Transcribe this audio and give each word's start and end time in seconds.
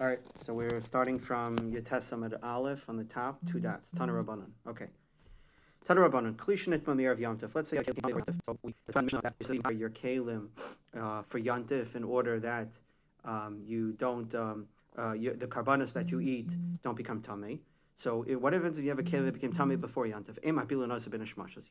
All 0.00 0.06
right, 0.06 0.20
so 0.34 0.54
we're 0.54 0.80
starting 0.80 1.18
from 1.18 1.58
Yetesam 1.58 2.24
at 2.24 2.42
Aleph 2.42 2.88
on 2.88 2.96
the 2.96 3.04
top, 3.04 3.38
two 3.46 3.58
Mm-hmm. 3.58 3.66
dots. 3.66 3.90
Tana 3.98 4.12
Rabbanan. 4.14 4.46
Okay. 4.66 4.86
Tana 5.86 6.00
Rabbanan. 6.00 6.36
Klishanit 6.36 6.86
Mamir 6.86 7.12
of 7.12 7.18
Yantif. 7.18 7.50
Let's 7.52 7.68
say 7.68 7.76
your 7.76 7.84
kalim 9.90 10.48
uh, 10.98 11.22
for 11.28 11.38
Yantif 11.38 11.94
in 11.94 12.04
order 12.04 12.40
that 12.40 12.68
um, 13.26 13.60
you 13.66 13.92
don't 13.92 14.34
um, 14.34 14.66
uh, 14.98 15.12
you, 15.12 15.34
the 15.34 15.46
korbanos 15.46 15.92
that 15.92 16.08
you 16.08 16.20
eat 16.20 16.48
don't 16.82 16.96
become 16.96 17.20
tummy. 17.20 17.60
So 17.96 18.24
it, 18.26 18.40
what 18.40 18.54
happens 18.54 18.78
if 18.78 18.84
you 18.84 18.88
have 18.88 18.98
a 18.98 19.02
kalim 19.02 19.26
that 19.26 19.34
became 19.34 19.52
tummy 19.52 19.76
before 19.76 20.06
Yantif? 20.06 20.38
You're 20.42 20.54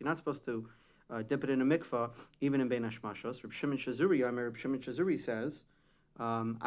not 0.07 0.18
supposed 0.18 0.46
to 0.46 0.70
uh, 1.09 1.23
dip 1.23 1.43
it 1.43 1.50
in 1.50 1.61
a 1.61 1.66
mikvah 1.66 2.11
even 2.41 2.61
in 2.61 2.68
Ben 2.68 2.84
Hashmashos. 2.84 3.43
Reb 3.43 3.54
Shimon 3.54 3.80
Shazuri, 3.80 4.23
I 4.23 4.30
Reb 4.30 4.55
Shimon 4.55 4.82
Shazuri 4.82 5.20
says. 5.20 5.61
Um. 6.20 6.58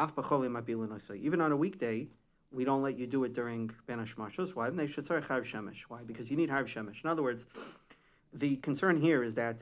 Even 1.15 1.41
on 1.41 1.51
a 1.51 1.57
weekday, 1.57 2.07
we 2.51 2.63
don't 2.63 2.83
let 2.83 2.97
you 2.97 3.07
do 3.07 3.23
it 3.23 3.33
during 3.33 3.71
Ben 3.87 3.99
Hashmashos. 4.05 4.55
Why? 4.55 4.69
They 4.69 4.87
should 4.87 5.07
Shemesh. 5.07 5.81
Why? 5.87 6.01
Because 6.03 6.29
you 6.29 6.37
need 6.37 6.49
Harv 6.49 6.67
Shemesh. 6.67 7.03
In 7.03 7.09
other 7.09 7.23
words, 7.23 7.45
the 8.33 8.55
concern 8.57 8.99
here 8.99 9.23
is 9.23 9.35
that 9.35 9.57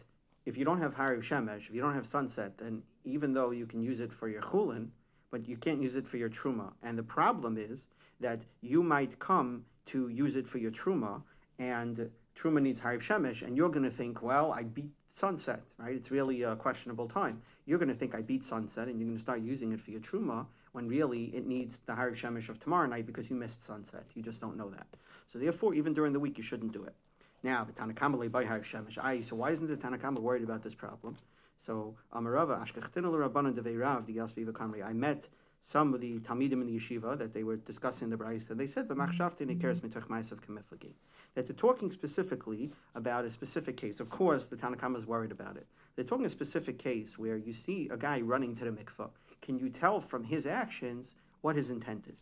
if 0.46 0.58
you 0.58 0.66
don't 0.66 0.82
have 0.82 0.94
Harv 0.94 1.24
Shemesh, 1.24 1.68
if 1.68 1.74
you 1.74 1.82
don't 1.82 1.94
have 1.94 2.08
sunset, 2.08 2.58
then 2.58 2.84
even 3.06 3.34
though 3.34 3.52
you 3.52 3.66
can 3.66 3.82
use 3.82 4.00
it 4.00 4.12
for 4.12 4.28
your 4.28 4.42
chulin, 4.42 4.88
but 5.30 5.48
you 5.48 5.58
can't 5.58 5.82
use 5.82 5.96
it 5.96 6.08
for 6.08 6.18
your 6.18 6.30
truma. 6.30 6.72
And 6.84 6.98
the 6.98 7.04
problem 7.04 7.58
is 7.58 7.88
that 8.20 8.42
you 8.62 8.84
might 8.84 9.18
come 9.20 9.66
to 9.88 10.10
use 10.10 10.36
it 10.36 10.48
for 10.48 10.58
your 10.58 10.72
truma, 10.72 11.22
and 11.60 12.10
truma 12.38 12.62
needs 12.62 12.80
Harv 12.80 13.02
Shemesh, 13.02 13.42
and 13.42 13.56
you're 13.56 13.70
going 13.70 13.90
to 13.90 13.96
think, 13.96 14.22
well, 14.22 14.52
I 14.52 14.64
beat 14.64 14.92
sunset, 15.14 15.62
right? 15.78 15.96
It's 15.96 16.12
really 16.12 16.44
a 16.44 16.56
questionable 16.56 17.08
time. 17.08 17.42
You're 17.66 17.80
going 17.80 17.90
to 17.90 17.96
think 17.96 18.16
I 18.16 18.22
beat 18.22 18.44
sunset, 18.44 18.88
and 18.88 19.00
you're 19.00 19.08
going 19.08 19.18
to 19.18 19.24
start 19.24 19.42
using 19.42 19.72
it 19.72 19.82
for 19.82 19.92
your 19.92 20.02
truma 20.02 20.46
when 20.72 20.88
really 20.88 21.26
it 21.36 21.46
needs 21.46 21.80
the 21.86 21.96
Harv 21.96 22.16
Shemesh 22.16 22.50
of 22.50 22.60
tomorrow 22.60 22.88
night 22.88 23.06
because 23.06 23.30
you 23.30 23.36
missed 23.36 23.66
sunset. 23.66 24.06
You 24.16 24.24
just 24.24 24.40
don't 24.40 24.58
know 24.58 24.70
that. 24.70 24.88
So 25.32 25.40
therefore, 25.40 25.74
even 25.74 25.94
during 25.94 26.14
the 26.14 26.20
week, 26.20 26.38
you 26.38 26.44
shouldn't 26.44 26.72
do 26.72 26.84
it. 26.84 26.96
Now, 27.44 27.66
the 27.66 27.74
Tanakama 27.74 28.32
by 28.32 28.46
Harv 28.46 28.64
Shemesh. 28.64 28.98
I 28.98 29.22
so 29.22 29.36
why 29.36 29.52
isn't 29.52 29.68
the 29.68 29.76
Tanakama 29.76 30.20
worried 30.20 30.44
about 30.44 30.64
this 30.64 30.76
problem? 30.76 31.18
So 31.66 31.96
Amarava 32.14 32.66
Ashkachtinu 32.66 33.30
Rabbanan 33.30 33.54
Devei 33.54 34.06
the 34.06 34.18
Yasviva 34.18 34.54
Kamri. 34.54 34.84
I 34.84 34.94
met 34.94 35.26
some 35.72 35.94
of 35.94 36.02
the 36.02 36.20
Talmidim 36.20 36.54
in 36.54 36.68
the 36.68 36.80
yeshiva 36.80 37.18
that 37.18 37.34
they 37.34 37.44
were 37.44 37.56
discussing 37.56 38.10
the 38.10 38.18
brisa, 38.18 38.50
and 38.52 38.60
they 38.60 38.68
said, 38.68 38.88
"B'machshavti 38.88 39.42
nikeres 39.42 39.80
mitoch 39.80 40.08
ma'asav 40.08 40.40
kemiflagi." 40.46 40.92
That 41.36 41.48
they're 41.48 41.56
talking 41.56 41.92
specifically 41.92 42.72
about 42.96 43.24
a 43.26 43.32
specific 43.32 43.78
case. 43.78 44.00
Of 44.00 44.10
course, 44.10 44.48
the 44.48 44.58
Tanakama 44.58 44.98
is 44.98 45.06
worried 45.06 45.32
about 45.32 45.56
it. 45.56 45.66
They're 45.96 46.06
talking 46.06 46.26
a 46.26 46.30
specific 46.30 46.78
case 46.78 47.18
where 47.18 47.38
you 47.38 47.54
see 47.54 47.90
a 47.92 47.98
guy 47.98 48.22
running 48.22 48.56
to 48.58 48.66
the 48.66 48.72
mikvah. 48.72 49.10
Can 49.42 49.58
you 49.58 49.70
tell 49.70 50.02
from 50.02 50.24
his 50.24 50.46
actions 50.46 51.08
what 51.42 51.56
his 51.56 51.70
intent 51.70 52.06
is? 52.08 52.16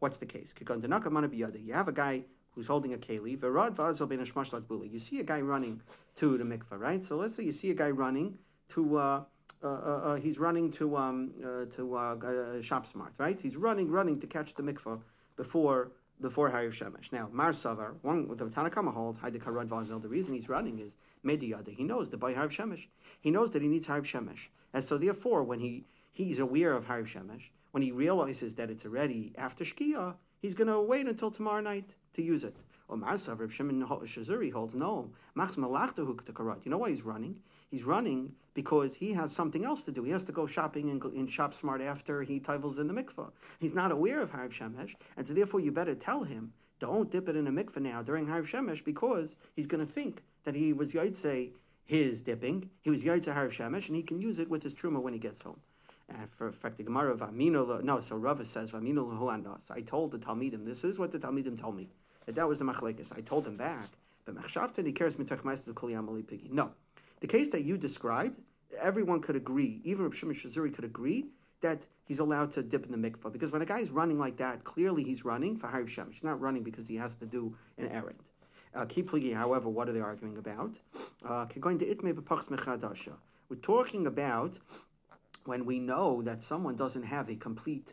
What's 0.00 0.18
the 0.18 0.26
case? 0.26 0.48
You 0.58 1.72
have 1.74 1.88
a 1.88 1.92
guy 1.92 2.22
who's 2.54 2.66
holding 2.66 2.92
a 2.94 2.98
keli. 2.98 4.92
You 4.92 4.98
see 4.98 5.20
a 5.20 5.24
guy 5.24 5.40
running 5.40 5.80
to 6.16 6.38
the 6.38 6.44
mikvah, 6.44 6.78
right? 6.78 7.06
So 7.06 7.16
let's 7.16 7.36
say 7.36 7.44
you 7.44 7.52
see 7.52 7.70
a 7.70 7.74
guy 7.74 7.90
running 7.90 8.38
to. 8.74 8.98
Uh, 8.98 9.22
uh, 9.64 9.68
uh, 9.68 10.14
he's 10.16 10.38
running 10.38 10.72
to 10.72 10.96
um, 10.96 11.30
uh, 11.40 11.66
to 11.76 11.94
uh, 11.94 12.62
Shop 12.62 12.90
Smart, 12.90 13.12
right? 13.16 13.38
He's 13.40 13.54
running, 13.54 13.88
running 13.88 14.20
to 14.20 14.26
catch 14.26 14.54
the 14.56 14.62
mikvah 14.62 15.00
before 15.36 15.92
before 16.22 16.50
Hayir 16.50 16.72
Shemesh. 16.72 17.12
Now, 17.12 17.28
Mar 17.32 17.52
Savar, 17.52 17.94
one 18.02 18.28
with 18.28 18.38
the 18.38 18.46
Tanakama 18.46 18.94
holds, 18.94 19.18
Haidikarad 19.18 19.68
Vazel. 19.68 20.00
The 20.00 20.08
reason 20.08 20.34
he's 20.34 20.48
running 20.48 20.78
is 20.78 20.92
Mediyada. 21.24 21.74
He 21.74 21.84
knows 21.84 22.08
that 22.10 22.18
by 22.18 22.32
Hayir 22.32 22.50
Shemesh, 22.50 22.86
he 23.20 23.30
knows 23.30 23.50
that 23.52 23.62
he 23.62 23.68
needs 23.68 23.86
Hayir 23.86 24.04
Shemesh, 24.04 24.48
and 24.72 24.84
so 24.84 24.96
therefore, 24.96 25.42
when 25.42 25.60
he 25.60 25.84
he's 26.12 26.38
aware 26.38 26.72
of 26.72 26.84
Hayir 26.84 27.06
Shemesh, 27.06 27.50
when 27.72 27.82
he 27.82 27.90
realizes 27.90 28.54
that 28.54 28.70
it's 28.70 28.84
already 28.84 29.32
after 29.36 29.64
Shkia, 29.64 30.14
he's 30.40 30.54
going 30.54 30.68
to 30.68 30.80
wait 30.80 31.06
until 31.06 31.30
tomorrow 31.30 31.60
night 31.60 31.90
to 32.14 32.22
use 32.22 32.44
it. 32.44 32.56
Or 32.88 32.96
Mar 32.96 33.16
Savar, 33.16 33.50
Shimon 33.50 33.82
Shazuri 33.82 34.52
holds 34.52 34.74
no. 34.74 35.10
Machs 35.34 35.56
Malachta 35.56 36.02
You 36.02 36.70
know 36.70 36.78
why 36.78 36.90
he's 36.90 37.02
running? 37.02 37.36
He's 37.70 37.84
running 37.84 38.32
because 38.54 38.94
he 38.94 39.12
has 39.14 39.32
something 39.32 39.64
else 39.64 39.82
to 39.84 39.92
do. 39.92 40.02
He 40.02 40.10
has 40.10 40.24
to 40.24 40.32
go 40.32 40.46
shopping 40.46 40.88
in, 40.88 41.00
in 41.16 41.26
Shop 41.28 41.54
Smart 41.58 41.80
after 41.80 42.22
he 42.22 42.38
tivels 42.38 42.78
in 42.78 42.86
the 42.86 42.94
mikvah. 42.94 43.30
He's 43.60 43.74
not 43.74 43.92
aware 43.92 44.20
of 44.20 44.30
Harv 44.30 44.52
Shemesh, 44.52 44.94
and 45.16 45.26
so 45.26 45.32
therefore 45.32 45.60
you 45.60 45.72
better 45.72 45.94
tell 45.94 46.24
him, 46.24 46.52
don't 46.80 47.10
dip 47.10 47.28
it 47.28 47.36
in 47.36 47.46
a 47.46 47.52
mikvah 47.52 47.80
now 47.82 48.02
during 48.02 48.26
Harv 48.26 48.46
Shemesh 48.46 48.84
because 48.84 49.36
he's 49.56 49.66
going 49.66 49.86
to 49.86 49.90
think 49.90 50.22
that 50.44 50.54
he 50.54 50.72
was 50.72 50.90
Yaitse 50.90 51.52
his 51.84 52.20
dipping, 52.20 52.70
he 52.80 52.90
was 52.90 53.02
Yaitse 53.02 53.32
Harv 53.32 53.52
Shemesh, 53.52 53.88
and 53.88 53.96
he 53.96 54.02
can 54.02 54.20
use 54.20 54.38
it 54.38 54.48
with 54.48 54.62
his 54.62 54.74
truma 54.74 55.00
when 55.00 55.12
he 55.12 55.18
gets 55.18 55.42
home. 55.42 55.60
And 56.08 56.28
for 56.36 56.52
fact, 56.52 56.76
the 56.76 56.82
Gemara 56.82 57.16
Vamino, 57.16 57.82
no, 57.82 58.00
so 58.00 58.16
Rava 58.16 58.44
says 58.44 58.70
Vamino 58.70 59.06
Lahuandas. 59.06 59.70
I 59.70 59.80
told 59.80 60.12
the 60.12 60.18
Talmidim, 60.18 60.64
this 60.64 60.84
is 60.84 60.98
what 60.98 61.12
the 61.12 61.18
Talmidim 61.18 61.60
told 61.60 61.76
me. 61.76 61.88
That 62.26 62.34
that 62.36 62.48
was 62.48 62.58
the 62.58 62.64
machlekes. 62.64 63.06
I 63.16 63.20
told 63.20 63.46
him 63.46 63.56
back. 63.56 63.88
But 64.24 64.36
Machshavta 64.36 64.84
he 64.84 64.92
cares 64.92 65.14
mitach 65.14 65.42
ma'asav 65.42 65.74
kol 65.74 65.90
pigi. 66.22 66.48
No, 66.50 66.70
the 67.20 67.26
case 67.26 67.50
that 67.50 67.64
you 67.64 67.76
described, 67.76 68.40
everyone 68.80 69.20
could 69.20 69.36
agree, 69.36 69.80
even 69.84 70.04
Rav 70.04 70.14
Shimon 70.14 70.36
Shazuri 70.36 70.74
could 70.74 70.84
agree 70.84 71.26
that 71.60 71.82
he's 72.04 72.18
allowed 72.18 72.52
to 72.54 72.62
dip 72.62 72.84
in 72.84 72.92
the 72.92 73.10
mikvah. 73.10 73.32
Because 73.32 73.50
when 73.50 73.62
a 73.62 73.66
guy 73.66 73.80
is 73.80 73.90
running 73.90 74.18
like 74.18 74.36
that, 74.38 74.64
clearly 74.64 75.02
he's 75.04 75.24
running 75.24 75.56
for 75.56 75.68
Hariv 75.68 75.88
Shemesh. 75.88 76.14
He's 76.14 76.24
not 76.24 76.40
running 76.40 76.62
because 76.62 76.86
he 76.86 76.96
has 76.96 77.14
to 77.16 77.26
do 77.26 77.56
an 77.78 77.88
errand. 77.88 78.18
Uh, 78.74 78.86
however, 79.34 79.68
what 79.68 79.88
are 79.88 79.92
they 79.92 80.00
arguing 80.00 80.38
about? 80.38 80.72
Uh. 81.24 81.46
We're 83.48 83.56
talking 83.56 84.06
about 84.06 84.56
when 85.44 85.66
we 85.66 85.78
know 85.78 86.22
that 86.22 86.42
someone 86.42 86.76
doesn't 86.76 87.02
have 87.02 87.28
a 87.28 87.36
complete 87.36 87.92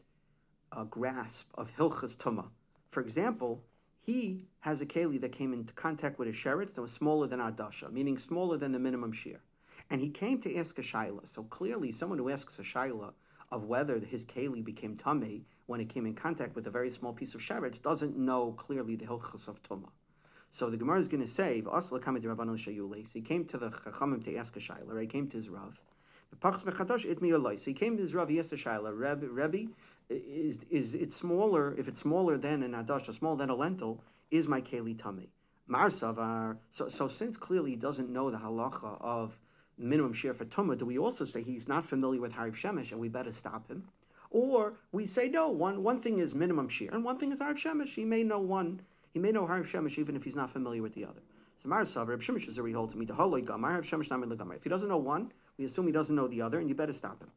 uh, 0.71 0.85
grasp 0.85 1.47
of 1.55 1.69
hilchas 1.77 2.15
tuma. 2.15 2.45
For 2.91 3.01
example, 3.01 3.61
he 4.09 4.47
has 4.61 4.81
a 4.81 4.87
keli 4.87 5.21
that 5.21 5.31
came 5.31 5.53
into 5.53 5.71
contact 5.73 6.17
with 6.17 6.27
a 6.27 6.31
sheretz 6.31 6.73
that 6.73 6.81
was 6.81 6.91
smaller 6.91 7.27
than 7.27 7.39
adasha, 7.39 7.91
meaning 7.91 8.17
smaller 8.17 8.57
than 8.57 8.71
the 8.71 8.79
minimum 8.79 9.13
shear. 9.13 9.39
And 9.91 10.01
he 10.01 10.09
came 10.09 10.41
to 10.41 10.55
ask 10.57 10.79
a 10.79 10.81
shaila. 10.81 11.27
So 11.27 11.43
clearly, 11.43 11.91
someone 11.91 12.17
who 12.17 12.31
asks 12.31 12.57
a 12.57 12.63
shaila 12.63 13.13
of 13.51 13.65
whether 13.65 13.99
his 13.99 14.25
keli 14.25 14.63
became 14.65 14.97
tummy 14.97 15.45
when 15.67 15.79
it 15.79 15.89
came 15.89 16.07
in 16.07 16.15
contact 16.15 16.55
with 16.55 16.65
a 16.65 16.71
very 16.71 16.89
small 16.91 17.13
piece 17.13 17.35
of 17.35 17.41
sheretz 17.41 17.79
doesn't 17.83 18.17
know 18.17 18.55
clearly 18.57 18.95
the 18.95 19.05
hilchas 19.05 19.47
of 19.47 19.61
tumah. 19.61 19.91
So 20.51 20.71
the 20.71 20.77
Gemara 20.77 21.01
is 21.01 21.07
going 21.07 21.25
to 21.27 21.31
say, 21.31 21.57
he 21.57 23.21
came 23.21 23.45
to 23.45 23.57
the 23.59 23.69
chachamim 23.69 24.25
to 24.25 24.35
ask 24.37 24.57
a 24.57 24.59
shaila, 24.59 24.87
right? 24.87 25.01
He 25.01 25.07
came 25.07 25.27
to 25.29 25.37
his 25.37 25.49
rav. 25.49 25.79
So 26.41 26.59
he 27.65 27.73
came 27.73 27.97
to 27.97 28.01
his 28.01 28.15
rav, 28.15 28.29
he 28.29 28.39
asked 28.39 28.53
a 28.53 28.55
shaila, 28.55 28.91
Rebbe, 28.91 29.27
Rebbe, 29.27 29.71
is 30.09 30.57
is 30.69 30.93
it's 30.93 31.15
smaller 31.15 31.75
if 31.77 31.87
it's 31.87 31.99
smaller 31.99 32.37
than 32.37 32.63
an 32.63 32.73
adasha, 32.73 33.17
smaller 33.17 33.37
than 33.37 33.49
a 33.49 33.55
lentil, 33.55 34.03
is 34.31 34.47
my 34.47 34.61
keli 34.61 34.99
tummy. 34.99 35.29
Marsavar. 35.69 36.57
So 36.71 36.89
so 36.89 37.07
since 37.07 37.37
clearly 37.37 37.71
he 37.71 37.75
doesn't 37.75 38.09
know 38.09 38.31
the 38.31 38.37
halacha 38.37 38.99
of 39.01 39.37
minimum 39.77 40.13
share 40.13 40.33
for 40.33 40.45
tumah, 40.45 40.77
do 40.77 40.85
we 40.85 40.97
also 40.97 41.25
say 41.25 41.43
he's 41.43 41.67
not 41.67 41.85
familiar 41.85 42.19
with 42.19 42.33
hariv 42.33 42.55
shemesh 42.55 42.91
and 42.91 42.99
we 42.99 43.07
better 43.07 43.31
stop 43.31 43.69
him? 43.69 43.83
Or 44.31 44.73
we 44.91 45.07
say 45.07 45.29
no. 45.29 45.49
One 45.49 45.83
one 45.83 46.01
thing 46.01 46.19
is 46.19 46.33
minimum 46.33 46.69
share 46.69 46.89
and 46.91 47.03
one 47.03 47.19
thing 47.19 47.31
is 47.31 47.39
hariv 47.39 47.59
shemesh. 47.59 47.89
He 47.89 48.05
may 48.05 48.23
know 48.23 48.39
one. 48.39 48.81
He 49.13 49.19
may 49.19 49.31
know 49.31 49.45
hariv 49.45 49.67
shemesh 49.67 49.97
even 49.97 50.15
if 50.15 50.23
he's 50.23 50.35
not 50.35 50.51
familiar 50.51 50.81
with 50.81 50.95
the 50.95 51.05
other. 51.05 51.21
So 51.61 51.67
Marsavar, 51.67 52.07
Reb 52.07 52.21
Shemesh 52.21 52.47
is 52.47 52.57
me 52.57 53.05
to 53.05 53.13
haloi 53.13 53.45
gamar 53.45 53.83
hariv 53.83 53.89
shemesh. 53.89 54.55
If 54.55 54.63
he 54.63 54.69
doesn't 54.69 54.87
know 54.87 54.97
one, 54.97 55.33
we 55.57 55.65
assume 55.65 55.87
he 55.87 55.91
doesn't 55.91 56.15
know 56.15 56.27
the 56.29 56.41
other, 56.41 56.57
and 56.57 56.69
you 56.69 56.73
better 56.73 56.93
stop 56.93 57.21
him 57.21 57.29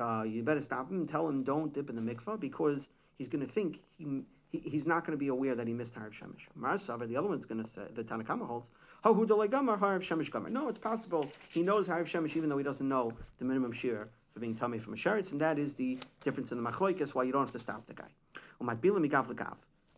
uh, 0.00 0.22
you 0.22 0.42
better 0.42 0.62
stop 0.62 0.90
him 0.90 1.06
tell 1.06 1.28
him 1.28 1.42
don't 1.42 1.72
dip 1.72 1.88
in 1.90 1.96
the 1.96 2.14
mikvah 2.14 2.38
because 2.38 2.88
he's 3.18 3.28
going 3.28 3.46
to 3.46 3.52
think 3.52 3.80
he, 3.98 4.22
he, 4.50 4.58
he's 4.58 4.86
not 4.86 5.06
going 5.06 5.16
to 5.16 5.20
be 5.20 5.28
aware 5.28 5.54
that 5.54 5.66
he 5.66 5.72
missed 5.72 5.94
Harav 5.94 6.12
Shemesh. 6.12 6.46
Mar 6.54 6.78
the 6.78 7.16
other 7.16 7.28
one's 7.28 7.44
going 7.44 7.62
to 7.62 7.70
say, 7.70 7.82
the 7.94 8.02
Tanakama 8.02 8.46
holds, 8.46 8.66
Harav 9.04 10.02
Shemesh 10.02 10.30
Gamar. 10.30 10.50
No, 10.50 10.68
it's 10.68 10.78
possible 10.78 11.28
he 11.50 11.62
knows 11.62 11.86
Harav 11.86 12.06
Shemesh 12.06 12.36
even 12.36 12.48
though 12.48 12.58
he 12.58 12.64
doesn't 12.64 12.88
know 12.88 13.12
the 13.38 13.44
minimum 13.44 13.72
shear 13.72 14.08
for 14.32 14.40
being 14.40 14.56
tummy 14.56 14.78
from 14.78 14.94
a 14.94 14.96
sheretz, 14.96 15.30
and 15.30 15.40
that 15.40 15.58
is 15.58 15.74
the 15.74 15.98
difference 16.24 16.50
in 16.50 16.62
the 16.62 16.70
machloikas 16.70 17.10
why 17.14 17.22
you 17.22 17.32
don't 17.32 17.44
have 17.44 17.52
to 17.52 17.58
stop 17.58 17.86
the 17.86 17.94
guy. 17.94 18.04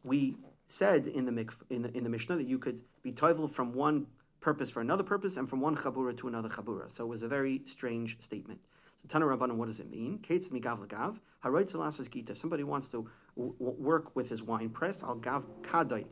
We 0.05 0.37
said 0.69 1.07
in 1.07 1.25
the, 1.25 1.33
mikv, 1.33 1.53
in 1.71 1.83
the 1.83 1.97
in 1.97 2.05
the 2.05 2.11
Mishnah 2.11 2.37
that 2.37 2.47
you 2.47 2.59
could 2.59 2.81
be 3.03 3.13
toivel 3.13 3.51
from 3.51 3.73
one 3.73 4.07
purpose 4.41 4.71
for 4.71 4.81
another 4.81 5.03
purpose 5.03 5.37
and 5.37 5.49
from 5.49 5.61
one 5.61 5.77
chabura 5.77 6.17
to 6.19 6.29
another 6.29 6.49
chabura. 6.49 6.95
So 6.95 7.05
it 7.05 7.09
was 7.09 7.23
a 7.23 7.29
very 7.29 7.63
strange 7.67 8.17
statement. 8.21 8.61
Tana 9.09 9.27
what 9.27 9.67
does 9.67 9.81
it 9.81 9.91
mean? 9.91 10.19
Kates 10.19 10.49
migav. 10.49 11.19
Haroit 11.45 12.11
gita. 12.11 12.35
Somebody 12.35 12.65
wants 12.65 12.89
to 12.89 13.09
w- 13.37 13.55
work 13.59 14.15
with 14.17 14.29
his 14.29 14.43
wine 14.43 14.71
press. 14.71 15.03
Al 15.03 15.17
gav 15.17 15.45
kadai. 15.63 16.05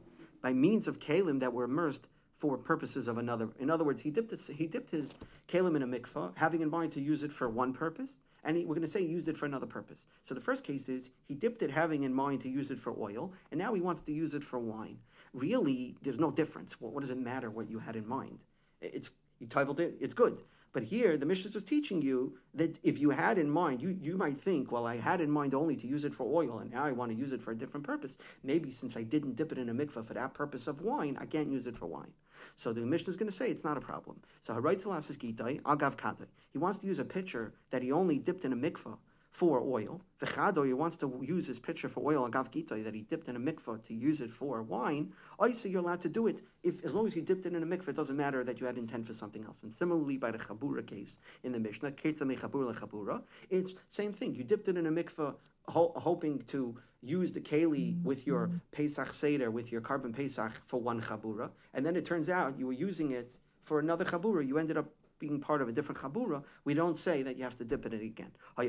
By 0.42 0.52
means 0.52 0.86
of 0.86 0.98
kalim 0.98 1.40
that 1.40 1.52
were 1.52 1.64
immersed 1.64 2.06
for 2.38 2.58
purposes 2.58 3.08
of 3.08 3.18
another. 3.18 3.48
In 3.58 3.70
other 3.70 3.84
words, 3.84 4.02
he 4.02 4.10
dipped 4.10 4.30
his, 4.30 4.46
he 4.46 4.66
dipped 4.66 4.90
his 4.90 5.14
kalim 5.48 5.76
in 5.76 5.82
a 5.82 5.86
mikvah, 5.86 6.32
having 6.34 6.60
in 6.60 6.70
mind 6.70 6.92
to 6.92 7.00
use 7.00 7.22
it 7.22 7.32
for 7.32 7.48
one 7.48 7.72
purpose, 7.72 8.10
and 8.44 8.56
he, 8.56 8.64
we're 8.66 8.74
going 8.74 8.86
to 8.86 8.92
say 8.92 9.00
he 9.00 9.06
used 9.06 9.28
it 9.28 9.38
for 9.38 9.46
another 9.46 9.66
purpose. 9.66 10.04
So 10.24 10.34
the 10.34 10.40
first 10.40 10.62
case 10.62 10.88
is 10.88 11.08
he 11.26 11.34
dipped 11.34 11.62
it 11.62 11.70
having 11.70 12.02
in 12.02 12.12
mind 12.12 12.42
to 12.42 12.48
use 12.50 12.70
it 12.70 12.78
for 12.78 12.94
oil, 13.00 13.32
and 13.50 13.58
now 13.58 13.72
he 13.72 13.80
wants 13.80 14.02
to 14.02 14.12
use 14.12 14.34
it 14.34 14.44
for 14.44 14.58
wine. 14.58 14.98
Really, 15.32 15.96
there's 16.02 16.20
no 16.20 16.30
difference. 16.30 16.78
What, 16.80 16.92
what 16.92 17.00
does 17.00 17.10
it 17.10 17.18
matter 17.18 17.50
what 17.50 17.70
you 17.70 17.78
had 17.78 17.96
in 17.96 18.06
mind? 18.06 18.38
It's 18.82 19.10
you 19.40 19.46
titled 19.46 19.80
it. 19.80 19.94
It's 20.00 20.14
good. 20.14 20.42
But 20.74 20.82
here, 20.82 21.16
the 21.16 21.24
Mishnah 21.24 21.46
is 21.46 21.52
just 21.52 21.68
teaching 21.68 22.02
you 22.02 22.36
that 22.54 22.76
if 22.82 22.98
you 22.98 23.10
had 23.10 23.38
in 23.38 23.48
mind, 23.48 23.80
you, 23.80 23.96
you 24.02 24.16
might 24.16 24.40
think, 24.40 24.72
well, 24.72 24.86
I 24.86 24.96
had 24.96 25.20
in 25.20 25.30
mind 25.30 25.54
only 25.54 25.76
to 25.76 25.86
use 25.86 26.04
it 26.04 26.12
for 26.12 26.26
oil, 26.26 26.58
and 26.58 26.72
now 26.72 26.84
I 26.84 26.90
want 26.90 27.12
to 27.12 27.16
use 27.16 27.30
it 27.30 27.40
for 27.40 27.52
a 27.52 27.56
different 27.56 27.86
purpose. 27.86 28.18
Maybe 28.42 28.72
since 28.72 28.96
I 28.96 29.04
didn't 29.04 29.36
dip 29.36 29.52
it 29.52 29.58
in 29.58 29.68
a 29.68 29.74
mikvah 29.74 30.04
for 30.04 30.14
that 30.14 30.34
purpose 30.34 30.66
of 30.66 30.82
wine, 30.82 31.16
I 31.20 31.26
can't 31.26 31.48
use 31.48 31.68
it 31.68 31.78
for 31.78 31.86
wine. 31.86 32.12
So 32.56 32.72
the 32.72 32.80
Mishnah 32.80 33.12
is 33.12 33.16
going 33.16 33.30
to 33.30 33.36
say 33.36 33.50
it's 33.50 33.62
not 33.62 33.76
a 33.76 33.80
problem. 33.80 34.20
So 34.42 34.52
Haraytalas 34.52 35.08
is 35.08 35.16
Gitai, 35.16 35.62
Agav 35.62 35.96
Kadai. 35.96 36.26
He 36.52 36.58
wants 36.58 36.80
to 36.80 36.86
use 36.86 36.98
a 36.98 37.04
pitcher 37.04 37.52
that 37.70 37.82
he 37.82 37.92
only 37.92 38.18
dipped 38.18 38.44
in 38.44 38.52
a 38.52 38.56
mikveh 38.56 38.96
for 39.34 39.60
oil. 39.60 40.00
V'chado, 40.22 40.64
he 40.64 40.72
wants 40.72 40.96
to 40.96 41.12
use 41.20 41.44
his 41.44 41.58
pitcher 41.58 41.88
for 41.88 42.00
oil, 42.06 42.30
agav 42.30 42.52
gitay, 42.52 42.84
that 42.84 42.94
he 42.94 43.00
dipped 43.00 43.28
in 43.28 43.34
a 43.34 43.40
mikvah 43.40 43.84
to 43.84 43.92
use 43.92 44.20
it 44.20 44.32
for 44.32 44.62
wine. 44.62 45.12
Obviously, 45.40 45.72
you're 45.72 45.80
allowed 45.80 46.00
to 46.02 46.08
do 46.08 46.28
it 46.28 46.38
if, 46.62 46.84
as 46.84 46.94
long 46.94 47.08
as 47.08 47.16
you 47.16 47.22
dipped 47.22 47.44
it 47.44 47.52
in 47.52 47.60
a 47.60 47.66
mikvah. 47.66 47.88
It 47.88 47.96
doesn't 47.96 48.16
matter 48.16 48.44
that 48.44 48.60
you 48.60 48.66
had 48.66 48.78
intent 48.78 49.08
for 49.08 49.12
something 49.12 49.44
else. 49.44 49.56
And 49.64 49.74
similarly, 49.74 50.18
by 50.18 50.30
the 50.30 50.38
chabura 50.38 50.86
case 50.86 51.16
in 51.42 51.50
the 51.50 51.58
Mishnah, 51.58 51.90
chabura 51.90 53.22
it's 53.50 53.72
same 53.90 54.12
thing. 54.12 54.36
You 54.36 54.44
dipped 54.44 54.68
it 54.68 54.76
in 54.76 54.86
a 54.86 54.90
mikvah, 54.90 55.34
ho- 55.66 55.92
hoping 55.96 56.44
to 56.52 56.78
use 57.02 57.32
the 57.32 57.40
keli 57.40 58.00
with 58.04 58.28
your 58.28 58.50
Pesach 58.70 59.12
Seder, 59.12 59.50
with 59.50 59.72
your 59.72 59.80
korban 59.80 60.14
Pesach 60.14 60.52
for 60.66 60.80
one 60.80 61.02
chabura, 61.02 61.50
and 61.74 61.84
then 61.84 61.96
it 61.96 62.06
turns 62.06 62.28
out 62.28 62.56
you 62.56 62.66
were 62.66 62.72
using 62.72 63.10
it 63.10 63.34
for 63.62 63.80
another 63.80 64.04
chabura. 64.04 64.46
You 64.46 64.58
ended 64.58 64.76
up 64.76 64.86
being 65.28 65.40
part 65.40 65.62
of 65.62 65.68
a 65.68 65.72
different 65.72 66.00
chabura, 66.00 66.42
we 66.64 66.74
don't 66.74 66.98
say 66.98 67.22
that 67.22 67.36
you 67.36 67.44
have 67.44 67.56
to 67.58 67.64
dip 67.64 67.86
in 67.86 67.92
it 67.92 68.02
again. 68.02 68.30
You 68.58 68.68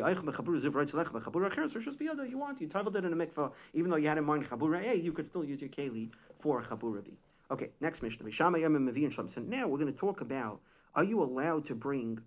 want, 2.38 2.62
you 2.62 2.68
traveled 2.68 2.96
it 2.96 3.06
in 3.06 3.14
a 3.14 3.16
mikvah, 3.16 3.52
even 3.74 3.92
though 3.92 3.98
you 3.98 4.08
had 4.08 4.18
in 4.18 4.24
mind 4.24 4.50
chabura 4.50 4.88
A, 4.88 4.96
you 4.96 5.12
could 5.12 5.28
still 5.28 5.44
use 5.44 5.60
your 5.62 5.70
keli 5.70 6.10
for 6.40 6.62
chabura 6.64 7.04
B. 7.04 7.12
Okay, 7.52 7.70
next 7.82 8.02
Mishnah. 8.02 8.32
So 8.32 8.50
now 8.50 9.68
we're 9.68 9.78
going 9.78 9.94
to 9.94 10.00
talk 10.00 10.22
about 10.22 10.62
are 10.96 11.04
you 11.04 11.22
allowed 11.22 11.68
to 11.68 11.76
bring 11.76 12.20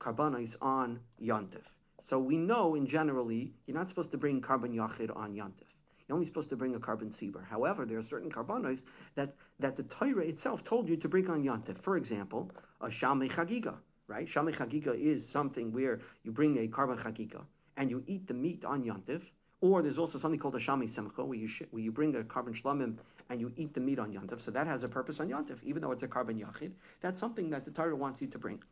karbanis 0.00 0.56
on 0.62 1.00
Yantif? 1.22 1.64
So 2.04 2.18
we 2.18 2.36
know 2.36 2.74
in 2.74 2.86
generally 2.86 3.52
you're 3.66 3.76
not 3.76 3.88
supposed 3.90 4.10
to 4.12 4.18
bring 4.18 4.40
korban 4.40 4.74
yachid 4.74 5.14
on 5.14 5.34
Yantif. 5.34 5.73
You're 6.08 6.14
only 6.14 6.26
supposed 6.26 6.50
to 6.50 6.56
bring 6.56 6.74
a 6.74 6.78
korban 6.78 7.12
seber. 7.12 7.46
However, 7.48 7.86
there 7.86 7.98
are 7.98 8.02
certain 8.02 8.30
korbanos 8.30 8.80
that, 9.14 9.34
that 9.58 9.76
the 9.76 9.84
Torah 9.84 10.24
itself 10.24 10.62
told 10.64 10.88
you 10.88 10.96
to 10.98 11.08
bring 11.08 11.30
on 11.30 11.42
Yantif. 11.42 11.78
For 11.78 11.96
example, 11.96 12.50
a 12.80 12.88
Shalmei 12.88 13.30
Chagiga, 13.30 13.74
right? 14.06 14.28
Shalmei 14.28 14.54
Chagiga 14.54 14.94
is 14.94 15.26
something 15.26 15.72
where 15.72 16.00
you 16.22 16.30
bring 16.30 16.58
a 16.58 16.68
korban 16.68 17.02
Chagiga 17.02 17.40
and 17.76 17.90
you 17.90 18.04
eat 18.06 18.26
the 18.26 18.34
meat 18.34 18.64
on 18.64 18.84
Yantif. 18.84 19.22
Or 19.60 19.80
there's 19.80 19.96
also 19.96 20.18
something 20.18 20.38
called 20.38 20.56
a 20.56 20.58
Shami 20.58 20.94
Simcha, 20.94 21.24
where 21.24 21.38
you, 21.38 21.48
sh- 21.48 21.62
where 21.70 21.82
you 21.82 21.90
bring 21.90 22.14
a 22.16 22.18
korban 22.18 22.54
shlamim 22.60 22.98
and 23.30 23.40
you 23.40 23.50
eat 23.56 23.72
the 23.72 23.80
meat 23.80 23.98
on 23.98 24.12
Yantif. 24.12 24.42
So 24.42 24.50
that 24.50 24.66
has 24.66 24.82
a 24.82 24.88
purpose 24.88 25.20
on 25.20 25.30
Yantif, 25.30 25.62
even 25.62 25.80
though 25.80 25.92
it's 25.92 26.02
a 26.02 26.08
korban 26.08 26.38
yachid. 26.38 26.72
That's 27.00 27.18
something 27.18 27.48
that 27.48 27.64
the 27.64 27.70
Torah 27.70 27.96
wants 27.96 28.20
you 28.20 28.26
to 28.26 28.38
bring. 28.38 28.62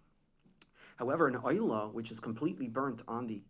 However, 0.96 1.28
an 1.28 1.36
oila, 1.36 1.90
which 1.94 2.10
is 2.10 2.20
completely 2.20 2.68
burnt 2.68 3.00
on 3.08 3.26
the 3.26 3.40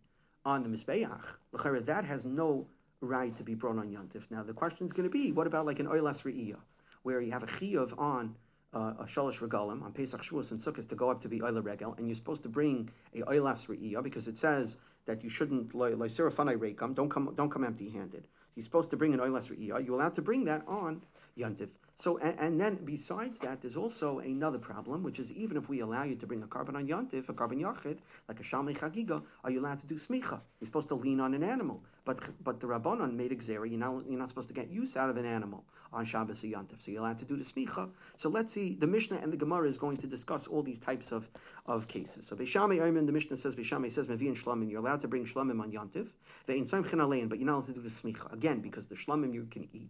on 0.45 0.63
the 0.63 0.69
mizbeach, 0.69 1.85
that 1.85 2.05
has 2.05 2.25
no 2.25 2.67
right 3.03 3.35
to 3.37 3.43
be 3.43 3.53
brought 3.53 3.77
on 3.77 3.89
Yantif. 3.89 4.23
Now 4.29 4.43
the 4.43 4.53
question 4.53 4.87
is 4.87 4.93
going 4.93 5.09
to 5.09 5.11
be, 5.11 5.31
what 5.31 5.47
about 5.47 5.65
like 5.65 5.79
an 5.79 5.87
oilas 5.87 6.23
re'iyah, 6.23 6.57
where 7.03 7.21
you 7.21 7.31
have 7.31 7.43
a 7.43 7.47
chiyuv 7.47 7.99
on 7.99 8.35
uh, 8.73 8.93
a 8.99 9.05
shalosh 9.05 9.37
regalim 9.37 9.83
on 9.83 9.91
Pesach 9.91 10.23
Shavuos 10.23 10.51
and 10.51 10.59
Sukkot 10.59 10.89
to 10.89 10.95
go 10.95 11.09
up 11.09 11.21
to 11.21 11.29
be 11.29 11.39
oila 11.39 11.63
regel, 11.63 11.95
and 11.97 12.07
you're 12.07 12.15
supposed 12.15 12.43
to 12.43 12.49
bring 12.49 12.89
a 13.13 13.19
oilas 13.19 13.67
re'iyah 13.67 14.01
because 14.03 14.27
it 14.27 14.37
says 14.37 14.77
that 15.05 15.23
you 15.23 15.29
shouldn't 15.29 15.73
loisirafanai 15.73 16.57
reikam, 16.57 16.95
don't 16.95 17.09
come 17.09 17.33
don't 17.35 17.49
come 17.49 17.63
empty-handed. 17.63 18.23
You're 18.55 18.63
supposed 18.63 18.89
to 18.91 18.97
bring 18.97 19.13
an 19.13 19.19
oilas 19.19 19.49
re'iyah. 19.49 19.85
You're 19.85 19.95
allowed 19.95 20.15
to 20.15 20.21
bring 20.21 20.45
that 20.45 20.63
on 20.67 21.01
Yantif. 21.37 21.69
So, 21.95 22.17
and, 22.17 22.37
and, 22.39 22.59
then 22.59 22.79
besides 22.83 23.39
that, 23.39 23.61
there's 23.61 23.77
also 23.77 24.19
another 24.19 24.57
problem, 24.57 25.03
which 25.03 25.19
is 25.19 25.31
even 25.31 25.57
if 25.57 25.69
we 25.69 25.81
allow 25.81 26.03
you 26.03 26.15
to 26.15 26.25
bring 26.25 26.41
a 26.41 26.47
korban 26.47 26.75
on 26.75 26.87
Yantif, 26.87 27.29
a 27.29 27.33
korban 27.33 27.61
yachid, 27.61 27.97
like 28.27 28.39
a 28.39 28.43
Shalmei 28.43 28.77
Chagiga, 28.77 29.21
are 29.43 29.51
you 29.51 29.59
allowed 29.59 29.79
to 29.81 29.87
do 29.87 29.99
smicha? 29.99 30.39
You're 30.59 30.65
supposed 30.65 30.87
to 30.87 30.95
lean 30.95 31.19
on 31.19 31.33
an 31.33 31.43
animal. 31.43 31.81
But 32.05 32.19
but 32.43 32.59
the 32.59 32.67
Rabbanon 32.67 33.13
made 33.13 33.31
exera, 33.31 33.69
you're 33.69 33.79
not, 33.79 34.03
you're 34.09 34.19
not 34.19 34.29
supposed 34.29 34.49
to 34.49 34.53
get 34.53 34.69
use 34.69 34.97
out 34.97 35.09
of 35.09 35.17
an 35.17 35.25
animal 35.25 35.63
on 35.93 36.05
Shabbos 36.05 36.39
Yantif, 36.41 36.83
so 36.83 36.91
you're 36.91 37.01
allowed 37.01 37.19
to 37.19 37.25
do 37.25 37.37
the 37.37 37.45
smicha. 37.45 37.89
So 38.17 38.27
let's 38.27 38.51
see, 38.51 38.75
the 38.79 38.87
Mishnah 38.87 39.19
and 39.21 39.31
the 39.31 39.37
Gemara 39.37 39.69
is 39.69 39.77
going 39.77 39.97
to 39.97 40.07
discuss 40.07 40.47
all 40.47 40.63
these 40.63 40.79
types 40.79 41.11
of, 41.11 41.29
of 41.67 41.87
cases. 41.87 42.25
So 42.25 42.35
Beishami 42.35 42.79
Ayman, 42.79 43.05
the 43.05 43.11
Mishnah 43.11 43.37
says, 43.37 43.55
Beishami 43.55 43.91
says, 43.91 44.07
Mevi 44.07 44.35
Shlamim, 44.35 44.69
you're 44.69 44.79
allowed 44.79 45.01
to 45.03 45.07
bring 45.07 45.25
Shlamim 45.25 45.61
on 45.61 45.71
Yantif, 45.71 46.07
Ve'in 46.47 46.67
Saim 46.67 47.29
but 47.29 47.37
you're 47.37 47.45
not 47.45 47.53
allowed 47.53 47.67
to 47.67 47.73
do 47.73 47.81
the 47.81 47.89
smicha. 47.89 48.31
Again, 48.33 48.59
because 48.59 48.87
the 48.87 48.95
Shlamim 48.95 49.33
you 49.33 49.47
can 49.51 49.67
eat. 49.71 49.89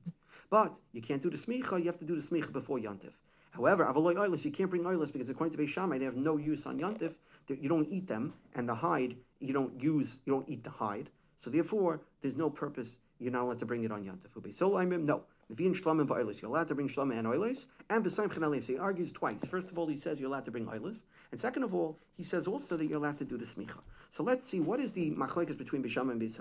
But 0.50 0.74
you 0.92 1.02
can't 1.02 1.22
do 1.22 1.30
the 1.30 1.38
smicha, 1.38 1.80
you 1.80 1.86
have 1.86 2.00
to 2.00 2.06
do 2.06 2.20
the 2.20 2.28
smicha 2.28 2.52
before 2.52 2.80
Yantif. 2.80 3.14
However, 3.52 3.86
avaloy 3.86 4.16
oilis, 4.16 4.44
you 4.44 4.52
can't 4.52 4.70
bring 4.70 4.84
oilis 4.84 5.14
because 5.14 5.30
according 5.30 5.56
to 5.56 5.64
Beis 5.64 5.70
Shammai, 5.70 6.00
they 6.00 6.06
have 6.06 6.16
no 6.16 6.38
use 6.38 6.66
on 6.66 6.80
Yantif. 6.80 7.14
You 7.48 7.70
don't 7.70 7.88
eat 7.90 8.08
them, 8.08 8.34
and 8.56 8.68
the 8.68 8.76
hide, 8.76 9.16
you 9.40 9.54
don't 9.54 9.82
use, 9.82 10.18
you 10.26 10.34
don't 10.34 10.50
eat 10.50 10.64
the 10.64 10.70
hide. 10.70 11.10
So 11.40 11.50
therefore, 11.50 12.02
there's 12.22 12.36
no 12.36 12.50
purpose, 12.50 12.90
you're 13.20 13.32
not 13.32 13.44
allowed 13.44 13.60
to 13.60 13.66
bring 13.66 13.84
it 13.84 13.92
on 13.92 14.04
Yantif. 14.04 14.58
So 14.58 14.78
I'm 14.78 15.06
no. 15.06 15.24
You're 15.50 15.68
allowed 15.70 16.68
to 16.70 16.76
bring 16.76 16.90
shlamim 16.90 17.20
and 17.20 17.28
oilis. 17.28 17.66
And 17.90 18.04
v'saim 18.04 18.64
he 18.64 18.78
argues 18.78 19.12
twice. 19.12 19.46
First 19.50 19.70
of 19.70 19.78
all, 19.78 19.88
he 19.88 19.98
says 19.98 20.20
you're 20.20 20.30
allowed 20.30 20.46
to 20.46 20.52
bring 20.52 20.66
oilis. 20.66 21.04
And 21.32 21.40
second 21.40 21.64
of 21.64 21.76
all, 21.76 22.00
he 22.16 22.24
says 22.24 22.48
also 22.48 22.78
that 22.78 22.86
you're 22.86 22.98
allowed 22.98 23.18
to 23.20 23.26
do 23.26 23.38
the 23.38 23.46
smicha. 23.46 23.78
So 24.10 24.24
let's 24.24 24.48
see, 24.48 24.60
what 24.60 24.80
is 24.80 24.94
the 24.94 25.12
machlekes 25.12 25.58
between 25.58 25.82
Bisham 25.82 26.10
and 26.10 26.22
Beis 26.22 26.40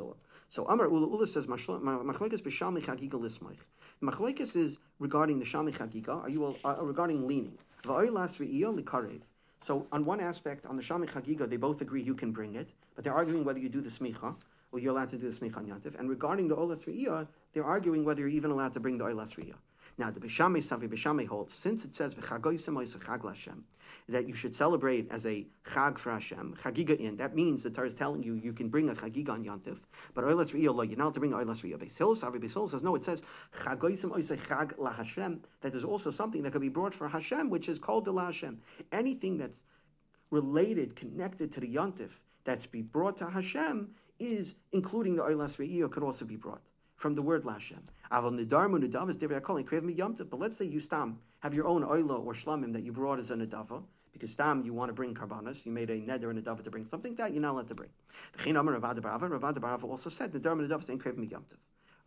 So 0.49 0.65
Amar 0.67 0.87
Ula 0.87 1.09
Ula 1.09 1.27
says 1.27 1.47
machlekes 1.47 2.43
Bisham 2.43 2.81
chagiga 2.81 3.15
lismaich. 3.15 3.59
Machlekes 4.03 4.57
is 4.57 4.79
regarding 4.99 5.39
the 5.39 5.45
Shami 5.45 5.73
Chagiga, 5.77 6.23
are 6.23 6.29
you 6.29 6.57
uh, 6.65 6.77
regarding 6.81 7.27
leaning? 7.27 7.57
So 9.65 9.87
on 9.93 10.03
one 10.03 10.21
aspect, 10.21 10.67
on 10.67 10.77
the 10.77 10.83
Shami 10.83 11.09
Chagiga, 11.09 11.49
they 11.49 11.57
both 11.57 11.81
agree 11.81 12.03
you 12.03 12.15
can 12.15 12.33
bring 12.33 12.57
it, 12.57 12.69
but 12.97 13.05
they're 13.05 13.15
arguing 13.15 13.45
whether 13.45 13.61
you 13.61 13.69
do 13.69 13.81
the 13.81 13.91
smicha 13.91 14.35
or 14.73 14.81
you're 14.81 14.93
allowed 14.93 15.11
to 15.11 15.19
do 15.19 15.31
the 15.31 15.37
smicha 15.37 15.59
on. 15.59 15.83
And 15.99 16.09
regarding 16.09 16.49
the 16.49 16.57
olas 16.57 16.85
Riyah, 16.87 17.29
they're 17.53 17.65
arguing 17.65 18.05
whether 18.05 18.21
you're 18.21 18.31
even 18.31 18.51
allowed 18.51 18.73
to 18.75 18.81
bring 18.81 18.99
the 18.99 19.05
olas 19.05 19.37
Riyah. 19.37 19.55
Now, 19.99 20.11
the 20.11 20.21
Bishame 20.21 20.65
Savi 20.65 20.89
Bishame 20.89 21.27
holds, 21.27 21.53
since 21.55 21.85
it 21.85 21.95
says 21.95 22.15
that 24.09 24.27
you 24.27 24.35
should 24.35 24.55
celebrate 24.55 25.13
as 25.13 25.27
a 25.27 25.47
chag 25.71 25.99
for 25.99 26.13
Hashem, 26.13 26.57
chagiga 26.63 26.99
in, 26.99 27.17
that 27.19 27.37
means 27.37 27.63
the 27.63 27.71
Torah 27.71 27.89
is 27.89 27.95
telling 27.95 28.23
you 28.23 28.35
you 28.35 28.55
can 28.55 28.69
bring 28.69 28.89
a 28.89 28.95
chagiga 28.95 29.31
on 29.31 29.45
Yantif, 29.45 29.79
but 30.15 30.25
oilas 30.25 30.53
riyah 30.53 30.89
you're 30.89 30.97
not 30.99 31.15
to 31.15 31.21
bring 31.21 31.33
oilas 31.33 31.61
riyah. 31.61 31.77
Beis 31.77 31.97
Hill, 31.97 32.17
Savi 32.17 32.43
Beis 32.43 32.55
Hill 32.55 32.69
says, 32.69 32.83
no, 32.83 32.95
it 32.95 33.05
says 33.05 33.23
chagoisim 33.63 34.11
chag 34.47 34.73
la 34.79 34.93
Hashem, 34.93 35.43
that 35.61 35.73
there's 35.73 35.85
also 35.85 36.11
something 36.11 36.43
that 36.43 36.53
could 36.53 36.63
be 36.63 36.71
brought 36.71 36.95
for 36.95 37.07
Hashem, 37.09 37.51
which 37.51 37.69
is 37.69 37.79
called 37.79 38.07
the 38.07 38.13
la 38.13 38.27
Hashem. 38.27 38.61
Anything 38.93 39.37
that's 39.37 39.63
related, 40.31 40.97
connected 40.97 41.53
to 41.53 41.61
the 41.61 41.69
Yantif, 41.69 42.11
that's 42.45 42.67
be 42.67 42.81
brought 42.81 43.19
to 43.19 43.29
Hashem, 43.29 43.91
is 44.19 44.55
including 44.73 45.17
the 45.17 45.23
oilas 45.23 45.57
riyah 45.57 45.91
could 45.91 46.03
also 46.03 46.25
be 46.25 46.37
brought 46.37 46.63
from 46.97 47.15
the 47.15 47.23
word 47.23 47.45
Lashem. 47.45 47.81
But 48.11 50.39
let's 50.39 50.59
say 50.59 50.65
you 50.65 50.81
stam 50.81 51.19
have 51.41 51.55
your 51.55 51.67
own 51.67 51.83
oila 51.83 52.25
or 52.25 52.35
shlamim 52.35 52.73
that 52.75 52.83
you 52.83 52.93
brought 52.93 53.19
as 53.19 53.31
a 53.31 53.35
nedava, 53.35 53.83
because 54.13 54.31
stam 54.31 54.63
you 54.65 54.73
want 54.73 54.91
to 54.91 54.93
bring 54.93 55.15
karbanas, 55.15 55.67
you 55.67 55.73
made 55.73 55.91
a 55.91 56.01
neder 56.01 56.31
and 56.31 56.39
a 56.39 56.43
dava 56.43 56.63
to 56.63 56.71
bring 56.71 56.87
something 56.87 57.15
that 57.17 57.33
you're 57.33 57.43
not 57.43 57.53
allowed 57.53 57.69
to 57.69 57.75
bring. 57.75 57.91
Ravad 58.39 59.85
also 59.85 60.11
said 60.11 60.33
the 60.33 60.39
darma 60.39 60.69
nedava 60.69 60.89
ain't 60.89 61.03
krev 61.03 61.17
miyamtiv. 61.17 61.59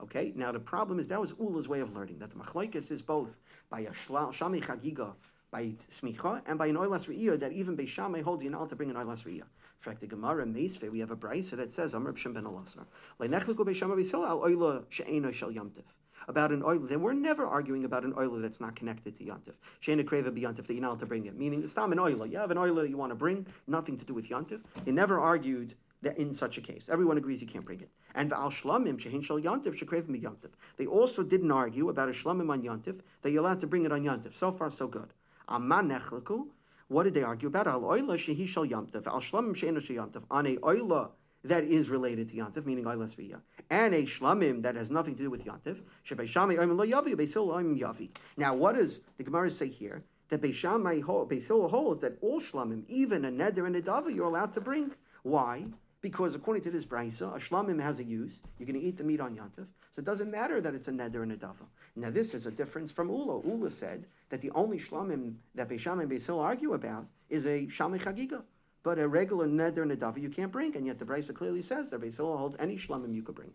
Okay, 0.02 0.34
now 0.36 0.52
the 0.52 0.60
problem 0.60 1.00
is 1.00 1.08
that 1.08 1.20
was 1.20 1.32
Ula's 1.34 1.68
way 1.68 1.80
of 1.80 1.96
learning 1.96 2.20
that 2.20 2.30
the 2.30 2.36
machlokes 2.36 2.92
is 2.92 3.02
both 3.02 3.30
by 3.70 3.82
a 3.82 3.92
shami 3.92 4.64
chagiga 4.64 5.14
by 5.52 5.74
smicha 6.02 6.42
and 6.48 6.58
by 6.58 6.68
an 6.68 6.76
oilas 6.76 7.08
re'iyah 7.08 7.40
that 7.40 7.54
even 7.54 7.78
Beishamay 7.78 8.22
holds 8.22 8.44
you 8.44 8.50
not 8.50 8.68
to 8.70 8.76
bring 8.76 8.90
an 8.90 8.98
oilas 8.98 9.24
re'iyah. 9.24 9.46
Fact, 9.86 10.02
the 10.02 10.08
Gemara 10.08 10.48
Meisve, 10.48 10.92
we 10.92 11.00
have 11.00 11.12
a 11.12 11.16
brisa 11.16 11.52
that 11.52 11.72
says, 11.72 11.94
Amr 11.94 12.12
B'Shem 12.12 12.34
ben 12.34 12.44
yamtiv 15.54 15.84
about 16.28 16.52
an 16.52 16.64
oil. 16.64 16.80
we're 16.80 17.14
never 17.14 17.46
arguing 17.46 17.86
about 17.86 18.04
an 18.04 18.12
oil 18.18 18.40
that's 18.40 18.60
not 18.60 18.76
connected 18.76 19.16
to 19.16 19.24
yantif. 19.24 19.54
Shena 19.86 20.04
kreva 20.04 20.32
yantif 20.36 20.66
that 20.66 20.74
you're 20.74 20.82
not 20.82 20.98
to 21.00 21.06
bring 21.06 21.28
it. 21.28 21.38
Meaning, 21.38 21.64
it's 21.64 21.76
not 21.76 21.92
an 21.92 22.00
oil. 22.00 22.26
You 22.26 22.40
have 22.40 22.50
an 22.50 22.58
oil 22.58 22.74
that 22.76 22.90
you 22.90 22.98
want 22.98 23.12
to 23.12 23.16
bring, 23.16 23.46
nothing 23.68 23.96
to 24.00 24.06
do 24.06 24.16
with 24.16 24.28
yantif. 24.28 24.62
They 24.86 24.92
never 24.92 25.20
argued 25.20 25.76
that 26.02 26.18
in 26.18 26.34
such 26.34 26.58
a 26.58 26.62
case. 26.62 26.86
Everyone 26.90 27.20
agrees 27.20 27.42
you 27.42 27.48
can't 27.48 27.64
bring 27.64 27.82
it. 27.82 27.90
And 28.16 28.34
al 28.34 28.50
shlamim 28.50 29.00
shehin 29.00 29.24
shel 29.24 29.40
yantif 29.40 29.80
shekrev 29.80 30.08
mi 30.08 30.20
yantif. 30.20 30.50
They 30.78 30.88
also 30.88 31.22
didn't 31.22 31.52
argue 31.52 31.90
about 31.90 32.10
a 32.10 32.14
shlamim 32.14 32.50
on 32.50 32.64
yantif 32.64 33.02
that 33.22 33.30
you're 33.30 33.44
allowed 33.44 33.62
to 33.62 33.68
bring 33.68 33.86
it 33.86 33.92
on 33.92 34.02
yantif. 34.02 34.36
So 34.36 34.52
far, 34.52 34.72
so 34.72 34.88
good. 34.88 35.14
Aman 35.48 35.90
nechleku. 35.90 36.48
What 36.88 37.04
did 37.04 37.14
they 37.14 37.24
argue 37.24 37.48
about? 37.48 37.68
Al 37.68 37.82
oila 37.82 38.18
shehi 38.18 38.48
shel 38.48 38.66
yamtiv. 38.66 39.08
Al 39.08 39.22
shlamim 39.22 39.56
she'enu 39.56 39.82
shel 39.82 39.96
yamtiv. 39.98 40.24
On 40.30 40.46
a 40.46 40.58
oila 40.58 41.10
that 41.46 41.64
is 41.64 41.90
related 41.90 42.30
to 42.30 42.36
yantiv, 42.36 42.66
meaning 42.66 42.86
oilas 42.86 43.16
v'ya, 43.16 43.40
and 43.70 43.94
a 43.94 44.04
shlamim 44.04 44.64
that 44.64 44.76
has 44.76 44.90
nothing 44.90 45.16
to 45.16 45.24
do 45.24 45.30
with 45.30 45.46
yantiv. 45.46 45.78
Shebei 46.08 46.28
oim 46.34 46.76
lo 46.76 46.86
yavi, 46.86 47.16
beisil 47.16 47.78
yavi. 47.80 48.10
Now, 48.36 48.56
what 48.56 48.76
does 48.76 49.00
the 49.18 49.24
Gemara 49.24 49.52
say 49.52 49.70
here? 49.70 50.04
That 50.30 50.42
Beishamai 50.42 51.04
Beisil 51.04 51.70
holds 51.70 52.02
that 52.02 52.18
all 52.22 52.42
shlamim, 52.42 52.84
even 52.88 53.26
a 53.26 53.32
neder 53.32 53.68
and 53.68 53.76
a 53.76 53.82
dava, 53.82 54.14
you're 54.14 54.26
allowed 54.26 54.54
to 54.54 54.62
bring. 54.62 54.92
Why? 55.22 55.66
Because 56.02 56.34
according 56.34 56.64
to 56.64 56.72
this 56.72 56.84
brisa, 56.84 57.36
a 57.36 57.40
shlamim 57.40 57.80
has 57.80 58.00
a 58.00 58.04
use. 58.04 58.42
You're 58.58 58.66
going 58.66 58.80
to 58.80 58.86
eat 58.86 58.98
the 58.98 59.04
meat 59.04 59.20
on 59.20 59.36
yantiv, 59.36 59.68
so 59.96 60.02
it 60.02 60.06
doesn't 60.06 60.30
matter 60.30 60.60
that 60.60 60.76
it's 60.76 60.90
a 60.90 60.92
neder 60.92 61.24
and 61.24 61.32
a 61.32 61.38
dava. 61.38 61.66
Now, 61.96 62.10
this 62.10 62.34
is 62.34 62.46
a 62.46 62.52
difference 62.52 62.92
from 62.92 63.08
Ula. 63.08 63.42
Ula 63.46 63.70
said 63.70 64.06
that 64.30 64.42
the 64.42 64.52
only 64.52 64.78
shlamim 64.78 65.36
that 65.56 65.70
Beisham 65.70 66.02
and 66.02 66.12
Beisil 66.12 66.38
argue 66.42 66.74
about 66.74 67.06
is 67.30 67.46
a 67.46 67.68
shalmi 67.68 68.02
chagiga. 68.02 68.44
but 68.84 69.00
a 69.00 69.08
regular 69.08 69.48
neder 69.48 69.82
and 69.84 69.92
a 69.94 69.96
nedava 69.96 70.22
you 70.22 70.30
can't 70.30 70.52
bring, 70.52 70.76
and 70.76 70.86
yet 70.86 71.00
the 71.00 71.06
Brisa 71.06 71.34
clearly 71.34 71.62
says 71.62 71.90
that 71.90 72.02
Beis 72.02 72.18
Hillel 72.18 72.38
holds 72.38 72.58
any 72.60 72.78
shlamim 72.78 73.16
you 73.16 73.24
could 73.24 73.36
bring. 73.36 73.54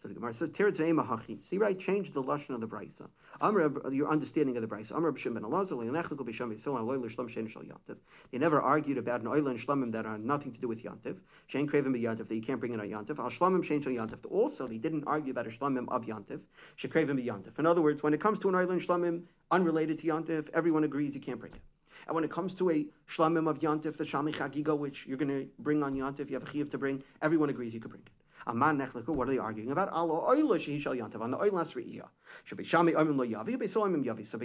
So 0.00 0.08
the 0.08 0.14
Gemara 0.14 0.34
says, 0.34 0.50
Teretz 0.50 0.76
hachi. 0.78 1.38
See, 1.48 1.56
right? 1.56 1.78
Change 1.78 2.12
the 2.12 2.22
lashon 2.22 2.50
of 2.50 2.60
the 2.60 2.66
brisa. 2.66 3.08
Uh, 3.40 3.90
your 3.90 4.10
understanding 4.10 4.56
of 4.56 4.62
the 4.62 4.68
brisa. 4.68 4.92
Amr 4.92 5.12
b'shem 5.12 5.34
ben 5.34 5.42
b'shem 5.44 6.50
l'shlam 6.50 7.50
shal 7.50 7.62
yantiv. 7.62 7.96
They 8.30 8.38
never 8.38 8.60
argued 8.60 8.98
about 8.98 9.22
an 9.22 9.28
oil 9.28 9.48
and 9.48 9.58
shlamim 9.58 9.92
that 9.92 10.04
are 10.04 10.18
nothing 10.18 10.52
to 10.52 10.60
do 10.60 10.68
with 10.68 10.82
yantiv. 10.82 11.16
Shein 11.52 11.66
krevim 11.66 11.94
b'yantiv 11.94 12.28
that 12.28 12.34
you 12.34 12.42
can't 12.42 12.60
bring 12.60 12.74
in 12.74 12.80
on 12.80 12.88
yantiv. 12.88 13.18
Al 13.18 13.30
shlamim 13.30 13.64
shein 13.64 13.82
shal 13.82 13.92
yantiv. 13.92 14.18
Also, 14.30 14.66
they 14.66 14.78
didn't 14.78 15.04
argue 15.06 15.30
about 15.30 15.46
a 15.46 15.50
shlamim 15.50 15.88
of 15.88 16.04
yantiv. 16.04 16.40
Shekrevim 16.78 17.18
b'yantiv. 17.18 17.58
In 17.58 17.66
other 17.66 17.80
words, 17.80 18.02
when 18.02 18.12
it 18.12 18.20
comes 18.20 18.38
to 18.40 18.48
an 18.48 18.54
oil 18.54 18.70
and 18.70 18.80
shlamim 18.80 19.22
unrelated 19.50 20.00
to 20.00 20.06
yantiv, 20.06 20.48
everyone 20.52 20.84
agrees 20.84 21.14
you 21.14 21.20
can't 21.20 21.40
bring 21.40 21.54
it. 21.54 21.62
And 22.06 22.14
when 22.14 22.24
it 22.24 22.30
comes 22.30 22.54
to 22.56 22.70
a 22.70 22.86
shlamim 23.10 23.48
of 23.48 23.60
yantif, 23.60 23.96
the 23.96 24.04
shami 24.04 24.34
chagiga, 24.34 24.76
which 24.76 25.06
you're 25.06 25.16
going 25.16 25.28
to 25.28 25.48
bring 25.58 25.82
on 25.82 25.94
yantif, 25.94 26.28
you 26.28 26.34
have 26.34 26.46
a 26.46 26.52
chiv 26.52 26.70
to 26.70 26.78
bring, 26.78 27.02
everyone 27.22 27.48
agrees 27.48 27.72
you 27.72 27.80
could 27.80 27.90
bring 27.90 28.02
it. 28.02 28.10
Aman 28.46 28.78
nechleku, 28.78 29.08
what 29.08 29.28
are 29.28 29.32
they 29.32 29.38
arguing 29.38 29.70
about? 29.70 29.90
Alo 29.92 30.26
oila 30.28 30.58
shehi 30.58 30.80
shal 30.80 30.94
yantav, 30.94 31.20
on 31.20 31.30
the 31.30 31.38
oilas 31.38 31.74
re'iyah. 31.74 32.08
Should 32.44 32.58
be 32.58 32.64
shami 32.64 32.94
oimim 32.94 33.16
lo 33.16 33.24
yavi, 33.24 33.58
be 33.58 33.66
soimim 33.66 34.04
yavi. 34.04 34.26
So 34.26 34.38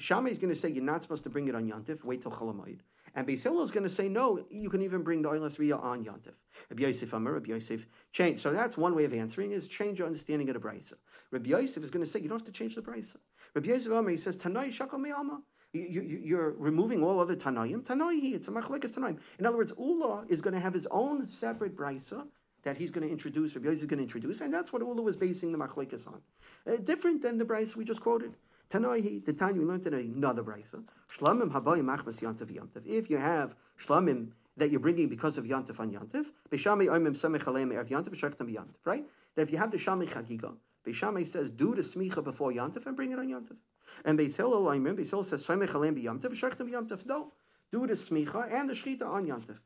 shami 0.00 0.30
is 0.30 0.38
going 0.38 0.52
to 0.52 0.58
say 0.58 0.70
you're 0.70 0.84
not 0.84 1.02
supposed 1.02 1.24
to 1.24 1.30
bring 1.30 1.48
it 1.48 1.54
on 1.54 1.70
yantif, 1.70 2.04
wait 2.04 2.22
till 2.22 2.32
cholamayid. 2.32 2.78
And 3.14 3.26
Beis 3.26 3.44
is 3.62 3.70
going 3.70 3.84
to 3.84 3.90
say, 3.90 4.08
no, 4.08 4.42
you 4.50 4.70
can 4.70 4.80
even 4.80 5.02
bring 5.02 5.20
the 5.20 5.28
oilas 5.28 5.58
re'iyah 5.58 5.82
on 5.82 6.04
yantif. 6.04 6.32
Rabbi 6.70 6.82
Yosef 6.84 7.12
Amar, 7.12 7.34
Rabbi 7.34 7.50
Yosef, 7.50 7.84
change. 8.12 8.40
So 8.40 8.52
that's 8.52 8.76
one 8.76 8.94
way 8.94 9.04
of 9.04 9.12
answering 9.12 9.52
is 9.52 9.68
change 9.68 9.98
your 9.98 10.06
understanding 10.06 10.48
of 10.48 10.54
the 10.54 10.60
brisa. 10.60 10.94
Rabbi 11.30 11.50
Yosef 11.50 11.82
is 11.82 11.90
going 11.90 12.04
to 12.04 12.10
say, 12.10 12.20
you 12.20 12.28
don't 12.28 12.38
have 12.38 12.46
to 12.46 12.52
change 12.52 12.74
the 12.74 12.80
brisa. 12.80 13.16
Rabbi 13.54 13.68
Yosef 13.68 13.92
Amar, 13.92 14.10
he 14.10 14.16
says, 14.16 14.36
Tanai 14.36 14.70
shakal 14.70 14.98
me'ama. 14.98 15.42
You, 15.74 16.38
are 16.38 16.52
removing 16.52 17.02
all 17.02 17.18
other 17.18 17.34
Tanaim. 17.34 17.86
Tanai, 17.86 18.14
it's 18.34 18.48
a 18.48 18.50
machlekes 18.50 18.90
Tanaim. 18.90 19.18
In 19.38 19.46
other 19.46 19.56
words, 19.56 19.72
Ula 19.78 20.24
is 20.28 20.42
going 20.42 20.54
to 20.54 20.60
have 20.60 20.74
his 20.74 20.86
own 20.90 21.26
separate 21.28 21.76
brisa 21.76 22.26
that 22.64 22.76
he's 22.76 22.90
going 22.90 23.06
to 23.06 23.12
introduce, 23.12 23.54
Rabbi 23.54 23.68
Yosef 23.68 23.82
is 23.82 23.86
going 23.86 23.98
to 23.98 24.04
introduce, 24.04 24.40
and 24.40 24.52
that's 24.52 24.72
what 24.72 24.82
Ula 24.82 25.02
was 25.02 25.16
basing 25.16 25.52
the 25.52 25.58
machlekes 25.58 26.06
on. 26.06 26.20
Uh, 26.66 26.76
different 26.76 27.22
than 27.22 27.38
the 27.38 27.44
brisa 27.44 27.76
we 27.76 27.84
just 27.84 28.00
quoted. 28.00 28.34
Tanoi, 28.72 29.24
the 29.24 29.32
time 29.32 29.58
we 29.58 29.64
learned 29.64 29.86
in 29.86 29.94
another 29.94 30.42
brisa. 30.42 30.82
Shlamim 31.16 31.50
habayim 31.50 31.84
machmas 31.84 32.20
yantav 32.20 32.50
yantav. 32.50 32.86
If 32.86 33.10
you 33.10 33.18
have 33.18 33.54
shlamim 33.84 34.28
that 34.56 34.70
you're 34.70 34.80
bringing 34.80 35.08
because 35.08 35.36
of 35.38 35.44
yantav 35.44 35.78
on 35.80 35.90
yantav, 35.90 36.26
b'shami 36.50 36.86
oimim 36.86 37.18
semech 37.18 37.44
aleim 37.44 37.72
erev 37.72 37.88
yantav 37.88 38.10
v'shaktam 38.10 38.48
yantav, 38.52 38.76
right? 38.84 39.04
That 39.34 39.42
if 39.42 39.50
you 39.50 39.58
have 39.58 39.70
the 39.70 39.78
shami 39.78 40.08
chagiga, 40.08 40.52
Beishamai 40.86 41.30
says, 41.30 41.50
do 41.50 41.74
the 41.74 41.82
smicha 41.82 42.24
before 42.24 42.50
yantav 42.52 42.86
and 42.86 42.96
bring 42.96 43.12
it 43.12 43.18
on 43.18 43.28
yantav. 43.28 43.56
And 44.04 44.18
Beis 44.18 44.36
Hillel, 44.36 44.68
I 44.68 44.78
says, 44.78 45.44
semech 45.44 45.70
aleim 45.70 45.96
b'yantav 45.96 46.32
v'shaktam 46.32 46.70
yantav. 46.70 47.04
No, 47.06 47.32
do 47.70 47.86
the 47.86 47.94
smicha 47.94 48.52
and 48.52 48.70
the 48.70 48.74
shchita 48.74 49.06
on 49.06 49.26
yantav. 49.26 49.56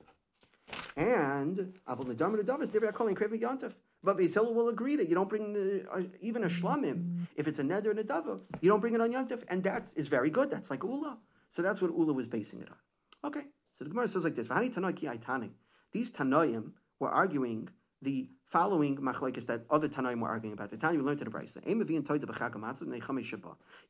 And 0.97 1.75
Avol 1.87 2.07
Nadam 2.07 2.63
is 2.63 2.71
Divrei 2.71 2.93
calling 2.95 3.15
Krevi 3.15 3.41
Yantav. 3.41 3.75
But 4.03 4.17
Beis 4.19 4.37
will 4.37 4.69
agree 4.69 4.97
that 4.97 5.09
you 5.09 5.15
don't 5.15 5.29
bring 5.29 5.53
the, 5.53 5.85
uh, 5.93 6.03
even 6.21 6.45
a 6.45 6.49
shlamim. 6.49 7.27
If 7.35 7.49
it's 7.49 7.59
a 7.59 7.63
neder 7.63 7.91
and 7.91 7.99
a 7.99 8.05
dava, 8.05 8.39
you 8.61 8.71
don't 8.71 8.81
bring 8.81 8.95
it 8.95 9.01
on 9.01 9.11
Yantav. 9.13 9.43
And 9.49 9.63
that 9.65 9.89
is 9.95 10.09
very 10.09 10.31
good. 10.31 10.51
That's 10.51 10.71
like 10.71 10.83
Ula. 10.83 11.19
So 11.51 11.63
that's 11.63 11.83
what 11.83 11.91
Ula 11.91 12.13
was 12.13 12.27
basing 12.27 12.61
it 12.61 12.69
on. 12.71 13.31
Okay. 13.31 13.43
So 13.75 13.85
the 13.85 13.91
Gemara 13.91 14.09
says 14.09 14.25
like 14.25 14.37
this. 14.37 14.49
These 14.49 16.11
Tanoim 16.11 16.73
were 16.99 17.11
arguing 17.11 17.69
the 18.01 18.29
following 18.47 18.97
machlekes 18.97 19.47
that 19.47 19.63
other 19.71 19.89
Tanoim 19.89 20.21
were 20.21 20.29
arguing 20.29 20.53
about. 20.55 20.71
The 20.71 20.77
time 20.77 20.97
we 20.97 21.03
learned 21.03 21.21
in 21.21 21.31
the 21.31 21.37
Brisa. 21.37 21.61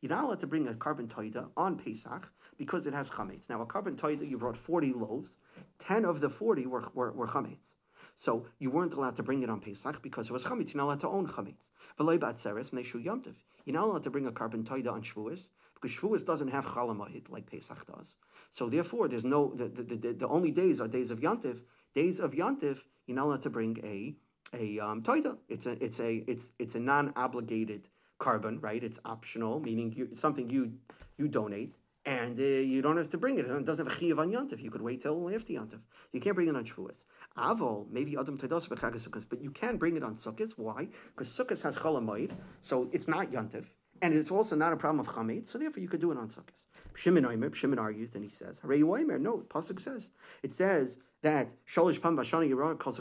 You're 0.01 0.11
not 0.11 0.25
allowed 0.25 0.41
to 0.41 0.47
bring 0.47 0.69
a 0.69 0.73
korban 0.73 1.09
toida 1.09 1.49
on 1.57 1.77
Pesach 1.77 2.29
because 2.57 2.87
it 2.87 2.95
has 2.95 3.09
chametz. 3.11 3.49
Now, 3.49 3.63
a 3.63 3.67
korban 3.67 3.97
toida, 3.97 4.29
you 4.29 4.39
brought 4.39 4.57
40 4.57 4.93
loaves. 4.95 5.37
10 5.81 6.05
of 6.05 6.21
the 6.21 6.29
40 6.29 6.67
were, 6.67 6.89
were, 6.95 7.13
were 7.13 7.29
chametz. 7.29 7.73
So 8.17 8.47
you 8.59 8.71
weren't 8.71 8.95
allowed 8.95 9.17
to 9.17 9.23
bring 9.23 9.43
it 9.43 9.51
on 9.51 9.61
Pesach 9.61 10.03
because 10.03 10.29
it 10.29 10.33
was 10.33 10.45
chametz. 10.45 10.73
You're 10.73 10.79
not 10.79 10.85
allowed 10.85 11.01
to 11.01 11.09
own 11.09 11.27
chametz. 11.27 11.65
V'loy 11.99 12.19
batzeres 12.19 12.71
neshu 12.71 13.05
yomtiv. 13.05 13.35
You're 13.65 13.75
not 13.75 13.89
allowed 13.89 14.05
to 14.05 14.11
bring 14.11 14.27
a 14.27 14.33
korban 14.33 14.65
toida 14.65 14.93
on 14.93 15.03
Shavuos 15.03 15.49
because 15.75 15.97
Shavuos 15.97 16.25
doesn't 16.25 16.49
have 16.49 16.65
chalamayit 16.65 17.31
like 17.31 17.51
Pesach 17.51 17.87
does. 17.87 18.15
So 18.53 18.69
therefore, 18.69 19.09
there's 19.09 19.25
no 19.25 19.53
the, 19.55 19.69
the, 19.69 19.83
the, 19.83 20.13
the 20.13 20.29
only 20.29 20.51
days 20.51 20.81
are 20.81 20.89
days 20.89 21.11
of 21.11 21.21
yontiv. 21.21 21.61
Days 21.95 22.21
of 22.21 22.33
yontiv, 22.33 22.79
you're 23.07 23.17
not 23.17 23.27
allowed 23.27 23.43
to 23.43 23.51
bring 23.51 23.79
a 23.83 24.15
a 24.55 24.79
um, 24.79 25.03
toida. 25.03 25.37
It's 25.49 25.67
a 25.67 25.83
it's 25.83 26.01
a 26.01 26.25
it's 26.27 26.53
it's 26.59 26.75
a 26.75 26.81
non-obligated 26.81 27.89
korban, 28.21 28.63
right? 28.63 28.83
It's 28.83 28.99
optional, 29.05 29.61
meaning 29.61 29.93
you, 29.97 30.09
something 30.15 30.49
you 30.49 30.73
you 31.19 31.29
donate 31.29 31.75
and 32.07 32.39
uh, 32.39 32.43
you 32.43 32.81
don't 32.81 32.97
have 32.97 33.11
to 33.11 33.19
bring 33.19 33.39
it. 33.39 33.47
It 33.47 33.65
doesn't 33.65 33.85
have 33.85 33.97
a 33.97 34.01
chiyav 34.01 34.19
on 34.19 34.31
yontif. 34.31 34.63
You 34.63 34.71
could 34.71 34.81
wait 34.81 35.03
till 35.03 35.29
after 35.35 35.53
yontif. 35.53 35.81
You 36.13 36.21
can't 36.21 36.37
bring 36.37 36.49
it 36.49 36.57
on 36.57 36.65
Shavuos. 36.65 36.95
Avol, 37.37 37.91
maybe 37.91 38.17
Adam 38.19 38.39
Tedos 38.39 38.69
Sukkot, 38.69 39.27
but 39.29 39.43
you 39.43 39.51
can 39.51 39.77
bring 39.77 39.97
it 39.97 40.05
on 40.05 40.15
Sukkot. 40.17 40.53
Why? 40.57 40.89
Because 41.15 41.29
Sukkot 41.33 41.61
has 41.63 41.77
Cholamoid, 41.77 42.31
so 42.63 42.89
it's 42.93 43.09
not 43.09 43.33
yontif. 43.33 43.65
And 44.01 44.15
it's 44.15 44.31
also 44.31 44.55
not 44.55 44.73
a 44.73 44.77
problem 44.77 45.01
of 45.01 45.09
chametz, 45.09 45.49
so 45.49 45.59
therefore 45.59 45.83
you 45.83 45.89
could 45.89 46.01
do 46.01 46.13
it 46.13 46.19
on 46.19 46.29
Sukkot. 46.29 46.65
Shimon 46.95 47.25
Oimer, 47.25 47.55
Shimon 47.55 47.79
argues, 47.79 48.15
and 48.15 48.23
he 48.23 48.31
says, 48.31 48.61
Oimer, 48.65 49.21
no, 49.21 49.39
Pasuk 49.49 49.81
says, 49.81 50.11
it 50.43 50.55
says 50.55 50.97
that 51.23 51.49
Shalish 51.75 52.01
Pam 52.01 52.17
Bashani 52.17 52.51
Yerah 52.51 52.79
calls 52.79 53.01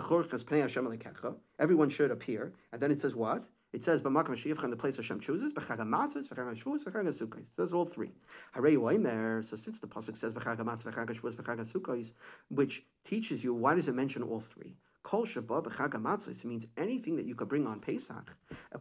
Everyone 1.59 1.89
should 1.89 2.11
appear, 2.11 2.53
and 2.71 2.81
then 2.81 2.91
it 2.91 3.01
says 3.01 3.13
what? 3.13 3.43
It 3.75 3.83
says, 3.83 4.01
"B'makam 4.01 4.37
sheyivcha 4.37 4.69
the 4.69 4.77
place 4.77 4.95
Hashem 4.95 5.19
chooses, 5.19 5.51
b'chag 5.51 5.79
hamatzos, 5.79 6.29
b'chag 6.29 6.55
hashvus, 6.55 6.85
b'chag 6.85 7.07
hasukos." 7.09 7.47
Those 7.57 7.73
all 7.73 7.85
three. 7.85 8.13
Harei 8.55 8.77
oimer. 8.77 9.43
So 9.43 9.57
since 9.57 9.79
the 9.79 9.87
pasuk 9.87 10.15
says 10.15 10.33
b'chag 10.33 10.59
hamatzos, 10.59 10.83
b'chag 10.83 11.09
hashvus, 11.09 11.35
b'chag 11.35 11.59
hasukos, 11.59 12.13
which 12.47 12.85
teaches 13.03 13.43
you 13.43 13.53
why 13.53 13.75
does 13.75 13.89
it 13.89 13.93
mention 13.93 14.23
all 14.23 14.39
three? 14.39 14.77
Kol 15.03 15.25
shaba 15.25 15.61
b'chag 15.61 15.89
hamatzos 15.89 16.45
means 16.45 16.65
anything 16.77 17.17
that 17.17 17.25
you 17.25 17.35
could 17.35 17.49
bring 17.49 17.67
on 17.67 17.81
Pesach. 17.81 18.31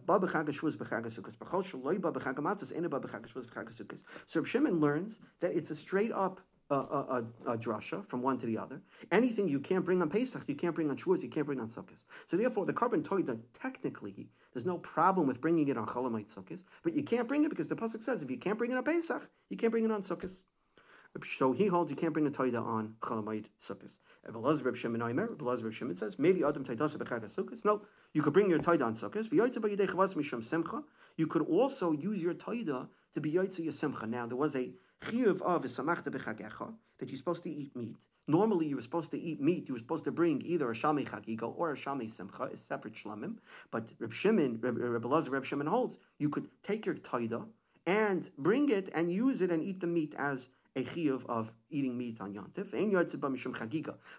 Ba 0.07 0.21
b'chag 0.21 0.47
hashvus, 0.47 0.77
b'chag 0.77 1.07
hasukos. 1.07 1.37
B'chol 1.39 1.65
shaloi 1.65 2.01
ba 2.01 2.13
b'chag 2.13 2.37
hamatzos, 2.37 2.71
ena 2.73 2.89
ba 2.89 3.01
b'chag 3.01 3.27
hasukos. 3.29 3.99
So 4.29 4.45
Shimon 4.45 4.79
learns 4.79 5.19
that 5.41 5.57
it's 5.57 5.73
a 5.73 5.75
straight 5.75 6.13
up 6.13 6.41
a, 6.71 6.75
a, 6.75 7.25
a, 7.47 7.59
drasha 7.59 8.07
from 8.09 8.23
one 8.23 8.39
to 8.39 8.47
the 8.47 8.57
other. 8.57 8.81
Anything 9.13 9.49
you 9.49 9.61
can't 9.61 9.85
bring 9.85 10.01
on 10.01 10.09
Pesach, 10.09 10.45
you 10.47 10.55
can't 10.55 10.75
bring 10.75 10.89
on 10.89 10.97
Shavuos, 10.97 11.23
you 11.23 11.29
can't 11.29 11.47
bring 11.47 11.61
on 11.61 11.69
Sukkot. 11.69 12.03
So 12.31 12.37
therefore, 12.37 12.65
the 12.65 12.73
korban 12.73 13.03
toida, 13.03 13.39
technically, 13.61 14.29
there's 14.55 14.65
no 14.65 14.79
problem 14.79 15.27
with 15.27 15.41
bringing 15.41 15.69
it 15.69 15.77
on 15.77 15.87
Cholamite 15.87 16.33
Sukkot, 16.33 16.63
but 16.83 16.95
you 16.95 17.03
can't 17.03 17.29
bring 17.29 17.45
it 17.45 17.51
because 17.51 17.69
the 17.69 17.75
pasuk 17.75 18.03
says 18.03 18.23
if 18.23 18.31
you 18.31 18.39
can't 18.39 18.57
bring 18.57 18.71
it 18.71 18.77
on 18.77 18.85
Pesach, 18.85 19.29
you 19.51 19.57
can't 19.57 19.73
bring 19.73 19.85
it 19.85 19.91
on 19.91 20.03
Sukkot. 20.03 20.31
So 21.39 21.53
he 21.53 21.67
holds 21.67 21.91
you 21.91 21.97
can't 21.97 22.13
bring 22.13 22.27
a 22.27 22.31
toida 22.31 22.65
on 22.65 22.95
Cholamite 23.01 23.47
Sukkot. 23.63 23.95
Reb 24.65 24.77
Shimon 24.77 25.01
Oimer, 25.01 25.29
Reb 25.41 25.73
Shimon 25.73 25.97
says 25.97 26.19
maybe 26.19 26.43
Adam 26.43 26.65
Taidasa 26.65 26.97
Bechag 26.97 27.33
Sukkot. 27.33 27.65
No, 27.65 27.83
you 28.13 28.23
could 28.23 28.33
bring 28.33 28.49
your 28.49 28.59
toida 28.59 28.85
on 28.85 28.97
Sukkot. 28.97 30.85
You 31.17 31.27
could 31.27 31.43
also 31.43 31.93
use 31.93 32.21
your 32.21 32.35
toida 32.35 32.89
to 33.15 33.21
be 33.21 33.33
Yaitza 33.33 33.65
Yasimcha. 33.67 34.09
Now 34.09 34.27
there 34.27 34.37
was 34.37 34.57
a 34.57 34.73
chiyuv 35.05 35.43
of 35.43 35.63
samachta 35.63 36.09
b'chagecha 36.09 36.73
that 36.99 37.09
you're 37.09 37.19
supposed 37.19 37.43
to 37.43 37.51
eat 37.51 37.75
meat. 37.77 37.97
Normally, 38.27 38.67
you 38.67 38.77
were 38.77 38.83
supposed 38.83 39.11
to 39.11 39.21
eat 39.21 39.41
meat. 39.41 39.69
You 39.69 39.75
were 39.75 39.81
supposed 39.81 40.05
to 40.05 40.11
bring 40.11 40.41
either 40.47 40.71
a 40.71 40.75
shami 40.75 41.07
chagiga 41.07 41.53
or 41.57 41.73
a 41.73 41.77
shami 41.77 42.15
simcha, 42.15 42.45
a 42.45 42.57
separate 42.69 42.95
shlamim. 42.95 43.35
But 43.71 43.91
Reb 43.99 44.15
Shimon, 44.15 44.59
Reb, 44.63 44.79
Reb 44.79 45.03
Elazar, 45.03 45.31
Reb 45.31 45.45
Shimon 45.45 45.67
holds 45.67 45.99
you 46.19 46.31
could 46.31 46.49
take 46.67 46.87
your 46.87 46.95
taida 46.95 47.45
and 47.87 48.31
bring 48.39 48.71
it 48.71 48.89
and 48.95 49.13
use 49.13 49.43
it 49.43 49.51
and 49.51 49.63
eat 49.63 49.81
the 49.81 49.87
meat 49.87 50.15
as 50.19 50.49
a 50.77 50.85
chiyuv 50.85 51.27
of 51.27 51.51
eating 51.71 51.97
meat 51.99 52.17
on 52.21 52.33
yontif. 52.33 52.71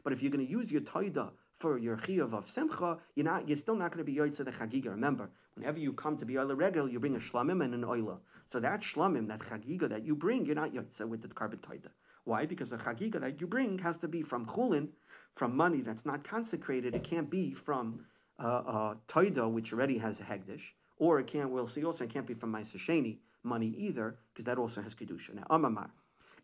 But 0.04 0.13
if 0.13 0.22
you're 0.22 0.32
going 0.32 0.46
to 0.46 0.51
use 0.51 0.72
your 0.72 0.82
taida 0.82 1.30
for 1.58 1.77
your 1.80 1.98
chiyuv 1.98 2.34
of 2.34 2.50
simcha, 2.50 2.98
you're 3.15 3.25
not, 3.25 3.48
you're 3.48 3.58
still 3.58 3.75
not 3.75 3.92
going 3.92 4.06
to 4.06 4.12
be 4.12 4.18
yoytze 4.18 4.38
the 4.38 4.51
chagiga. 4.51 4.89
Remember, 4.89 5.30
whenever 5.56 5.80
you 5.80 5.94
come 5.94 6.18
to 6.18 6.25
be 6.25 6.36
oila 6.36 6.56
regel, 6.56 6.88
you 6.88 7.00
bring 7.00 7.15
a 7.15 7.20
shlamim 7.20 7.63
and 7.63 7.74
an 7.74 7.82
oila. 7.82 8.18
So 8.51 8.59
that 8.59 8.81
shlamim, 8.81 9.27
that 9.27 9.39
chagiga 9.39 9.89
that 9.89 10.05
you 10.05 10.15
bring, 10.15 10.45
you're 10.45 10.55
not 10.55 10.73
yoytze 10.73 11.07
with 11.07 11.21
the 11.21 11.27
korban 11.27 11.59
taida. 11.59 11.89
Why? 12.23 12.45
Because 12.45 12.69
the 12.69 12.77
chagiga 12.77 13.19
that 13.21 13.41
you 13.41 13.47
bring 13.47 13.79
has 13.79 13.97
to 13.97 14.07
be 14.07 14.21
from 14.21 14.45
chulin, 14.45 14.89
from 15.35 15.55
money 15.55 15.81
that's 15.81 16.05
not 16.05 16.27
consecrated. 16.27 16.95
It 16.95 17.03
can't 17.03 17.29
be 17.29 17.53
from 17.53 18.05
uh, 18.39 18.93
uh, 19.07 19.47
which 19.49 19.73
already 19.73 19.97
has 19.97 20.19
a 20.19 20.23
hegdish, 20.23 20.61
or 20.97 21.19
it 21.19 21.27
can't. 21.27 21.49
We'll 21.49 21.67
see 21.67 21.83
also 21.83 22.03
it 22.03 22.13
can't 22.13 22.27
be 22.27 22.33
from 22.33 22.53
Ma'aseh 22.53 23.17
money 23.43 23.75
either, 23.77 24.17
because 24.33 24.45
that 24.45 24.57
also 24.57 24.81
has 24.81 24.95
kedusha. 24.95 25.35
Now, 25.35 25.43
amamar. 25.49 25.89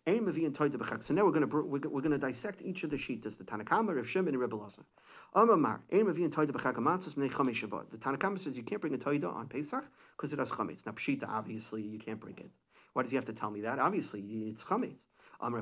So 0.08 0.14
now 0.14 1.26
we're 1.26 1.32
going 1.32 1.48
to 1.48 1.62
we're, 1.62 1.80
going 1.80 2.10
to 2.10 2.18
dissect 2.18 2.64
each 2.64 2.84
of 2.84 2.90
the 2.90 2.98
shitas, 2.98 3.38
the 3.38 3.44
Tanakama, 3.44 3.96
Rav 3.96 4.08
Shimon, 4.08 4.30
and 4.30 4.40
Rebbe 4.40 4.56
Lazar. 4.56 4.82
Amamar, 5.36 5.82
Ein 5.94 6.06
Shabbat. 6.06 7.92
The 7.92 7.98
Tanakama 7.98 8.40
says 8.40 8.58
you 8.58 8.64
can't 8.64 8.82
bring 8.82 8.96
a 8.96 8.98
Toida 8.98 9.32
on 9.32 9.48
Pesach 9.48 9.84
because 10.18 10.34
it 10.34 10.40
has 10.40 10.50
chametz. 10.50 10.88
Now 10.88 10.94
Pshita, 10.94 11.30
obviously, 11.30 11.84
you 11.84 12.00
can't 12.00 12.20
bring 12.20 12.36
it. 12.40 12.50
Why 12.94 13.04
does 13.04 13.12
he 13.12 13.16
have 13.16 13.26
to 13.26 13.34
tell 13.34 13.52
me 13.52 13.62
that? 13.62 13.78
Obviously, 13.78 14.22
it's 14.22 14.64
chametz. 14.64 14.98
Some 15.40 15.54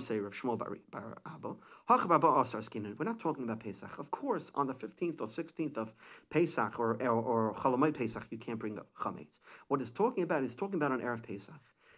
say 0.00 0.18
Rav 0.18 0.32
Shmuel 0.32 0.58
Bar 0.58 0.78
Abba. 1.26 1.54
We're 1.88 3.04
not 3.04 3.20
talking 3.20 3.44
about 3.44 3.60
Pesach. 3.60 3.98
Of 3.98 4.10
course, 4.10 4.50
on 4.56 4.66
the 4.66 4.74
15th 4.74 5.20
or 5.20 5.28
16th 5.28 5.76
of 5.76 5.92
Pesach 6.30 6.78
or, 6.78 7.00
or, 7.02 7.54
or 7.54 7.92
Pesach, 7.92 8.26
you 8.30 8.38
can't 8.38 8.58
bring 8.58 8.80
chametz. 9.00 9.38
What 9.68 9.80
it's 9.80 9.90
talking 9.90 10.24
about 10.24 10.42
is 10.42 10.56
talking 10.56 10.74
about 10.74 10.90
on 10.90 11.00
Erev 11.00 11.22
Pesach 11.22 11.54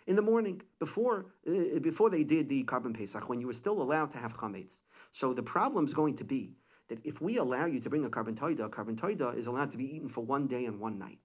in 0.07 0.17
the 0.17 0.23
morning 0.23 0.63
before 0.79 1.27
uh, 1.49 1.79
before 1.81 2.11
they 2.11 2.25
did 2.25 2.49
the 2.49 2.65
korban 2.65 2.97
pesach, 2.97 3.29
when 3.29 3.41
you 3.41 3.47
were 3.47 3.53
still 3.55 3.81
allowed 3.83 4.13
to 4.13 4.19
have 4.19 4.37
chametz. 4.37 4.75
So 5.13 5.33
the 5.35 5.43
problem 5.43 5.87
is 5.87 5.95
going 5.95 6.17
to 6.17 6.25
be 6.25 6.57
that 6.89 6.99
if 7.05 7.21
we 7.21 7.37
allow 7.39 7.67
you 7.67 7.81
to 7.81 7.91
bring 7.91 8.05
a 8.05 8.11
korban 8.11 8.35
toida, 8.35 8.65
a 8.67 8.69
korban 8.69 8.97
toida 8.97 9.37
is 9.37 9.47
allowed 9.47 9.71
to 9.71 9.77
be 9.77 9.85
eaten 9.85 10.09
for 10.09 10.25
one 10.25 10.47
day 10.47 10.65
and 10.65 10.81
one 10.81 10.99
night. 10.99 11.19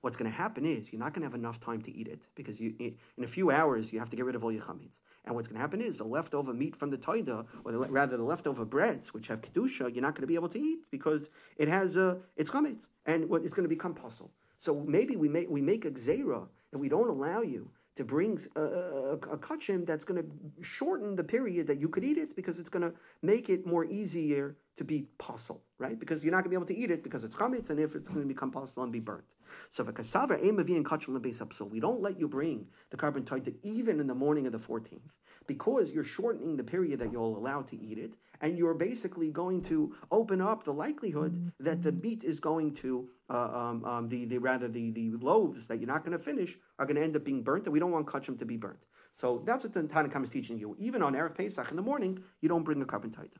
What's 0.00 0.16
going 0.16 0.30
to 0.30 0.36
happen 0.36 0.64
is 0.66 0.92
you're 0.92 0.98
not 0.98 1.14
going 1.14 1.22
to 1.22 1.28
have 1.28 1.38
enough 1.38 1.60
time 1.60 1.80
to 1.82 1.96
eat 1.96 2.08
it 2.08 2.22
because 2.34 2.60
you, 2.60 2.74
in 2.80 3.24
a 3.24 3.28
few 3.28 3.52
hours 3.52 3.92
you 3.92 4.00
have 4.00 4.10
to 4.10 4.16
get 4.16 4.24
rid 4.24 4.34
of 4.34 4.42
all 4.42 4.52
your 4.52 4.62
chametz. 4.62 4.98
And 5.24 5.36
what's 5.36 5.46
going 5.46 5.54
to 5.54 5.60
happen 5.60 5.80
is 5.80 5.98
the 5.98 6.04
leftover 6.04 6.52
meat 6.52 6.74
from 6.74 6.90
the 6.90 6.96
toida, 6.96 7.46
or 7.64 7.70
the, 7.70 7.78
rather 7.78 8.16
the 8.16 8.24
leftover 8.24 8.64
breads, 8.64 9.14
which 9.14 9.28
have 9.28 9.40
kedusha, 9.40 9.94
you're 9.94 10.02
not 10.02 10.14
going 10.16 10.22
to 10.22 10.26
be 10.26 10.34
able 10.34 10.48
to 10.48 10.58
eat 10.58 10.80
because 10.90 11.30
it 11.56 11.68
has 11.68 11.96
uh, 11.96 12.16
it's 12.36 12.50
chametz, 12.50 12.86
and 13.06 13.28
what 13.28 13.42
it's 13.42 13.54
going 13.54 13.62
to 13.62 13.68
become 13.68 13.94
puzzle. 13.94 14.32
So 14.58 14.74
maybe 14.74 15.14
we 15.14 15.28
make 15.28 15.48
we 15.48 15.60
make 15.60 15.84
a 15.84 15.90
gzera 15.90 16.48
and 16.72 16.80
we 16.80 16.88
don't 16.88 17.08
allow 17.08 17.42
you 17.42 17.70
to 17.96 18.04
bring 18.04 18.40
a, 18.56 18.60
a, 18.60 19.12
a 19.14 19.38
kachim 19.38 19.86
that's 19.86 20.04
going 20.04 20.22
to 20.22 20.28
shorten 20.62 21.14
the 21.14 21.24
period 21.24 21.66
that 21.66 21.78
you 21.78 21.88
could 21.88 22.04
eat 22.04 22.18
it 22.18 22.34
because 22.34 22.58
it's 22.58 22.68
going 22.68 22.82
to 22.82 22.92
make 23.22 23.48
it 23.50 23.66
more 23.66 23.84
easier 23.84 24.56
to 24.78 24.84
be 24.84 25.06
puzzle, 25.18 25.60
right? 25.78 25.98
Because 25.98 26.24
you're 26.24 26.32
not 26.32 26.38
going 26.38 26.44
to 26.44 26.50
be 26.50 26.56
able 26.56 26.66
to 26.66 26.76
eat 26.76 26.90
it 26.90 27.02
because 27.04 27.24
it's 27.24 27.34
chametz, 27.34 27.68
and 27.68 27.78
if 27.78 27.94
it's 27.94 28.08
going 28.08 28.22
to 28.22 28.26
become 28.26 28.50
puzzle 28.50 28.82
and 28.82 28.92
be 28.92 29.00
burnt. 29.00 29.24
So 29.70 29.82
the 29.82 29.92
cassava 29.92 30.34
and 30.34 30.58
kachim 30.58 31.54
So 31.54 31.64
we 31.64 31.80
don't 31.80 32.00
let 32.00 32.18
you 32.18 32.28
bring 32.28 32.66
the 32.90 32.96
korban 32.96 33.24
taita 33.24 33.54
even 33.62 34.00
in 34.00 34.06
the 34.06 34.14
morning 34.14 34.46
of 34.46 34.52
the 34.52 34.58
14th 34.58 35.00
because 35.46 35.90
you're 35.90 36.04
shortening 36.04 36.56
the 36.56 36.64
period 36.64 36.98
that 37.00 37.12
you'll 37.12 37.36
allow 37.36 37.62
to 37.62 37.76
eat 37.80 37.98
it, 37.98 38.12
and 38.40 38.58
you're 38.58 38.74
basically 38.74 39.30
going 39.30 39.62
to 39.62 39.94
open 40.10 40.40
up 40.40 40.64
the 40.64 40.72
likelihood 40.72 41.52
that 41.60 41.82
the 41.82 41.92
meat 41.92 42.24
is 42.24 42.40
going 42.40 42.74
to 42.74 43.08
uh, 43.30 43.36
um, 43.36 43.84
um, 43.84 44.08
the, 44.08 44.24
the 44.24 44.38
rather 44.38 44.68
the, 44.68 44.90
the 44.90 45.12
loaves 45.20 45.66
that 45.66 45.78
you're 45.78 45.86
not 45.86 46.04
going 46.04 46.16
to 46.16 46.22
finish 46.22 46.56
are 46.78 46.86
going 46.86 46.96
to 46.96 47.02
end 47.02 47.16
up 47.16 47.24
being 47.24 47.42
burnt, 47.42 47.64
and 47.64 47.72
we 47.72 47.78
don't 47.78 47.92
want 47.92 48.06
kachim 48.06 48.38
to 48.38 48.44
be 48.44 48.56
burnt. 48.56 48.78
So 49.14 49.42
that's 49.44 49.64
what 49.64 49.74
the 49.74 49.82
Tanakhama 49.82 50.24
is 50.24 50.30
teaching 50.30 50.58
you. 50.58 50.76
Even 50.78 51.02
on 51.02 51.14
Erev 51.14 51.36
Pesach 51.36 51.70
in 51.70 51.76
the 51.76 51.82
morning, 51.82 52.22
you 52.40 52.48
don't 52.48 52.64
bring 52.64 52.80
a 52.80 52.84
korban 52.84 53.10
taita. 53.10 53.38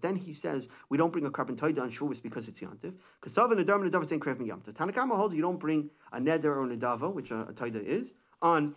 Then 0.00 0.16
he 0.16 0.34
says 0.34 0.68
we 0.88 0.98
don't 0.98 1.10
bring 1.10 1.26
a 1.26 1.30
korban 1.30 1.56
taida 1.56 1.80
on 1.80 1.90
Shavuos 1.90 2.22
because 2.22 2.48
it's 2.48 2.60
yantiv. 2.60 2.92
Because 3.20 3.34
Sav 3.34 3.50
and 3.50 5.10
holds 5.10 5.34
you 5.34 5.42
don't 5.42 5.60
bring 5.60 5.90
a 6.12 6.18
neder 6.18 6.44
or 6.44 6.66
nadava, 6.66 7.12
which 7.12 7.30
a, 7.30 7.40
a 7.42 7.52
taida 7.52 7.82
is, 7.82 8.12
on 8.42 8.74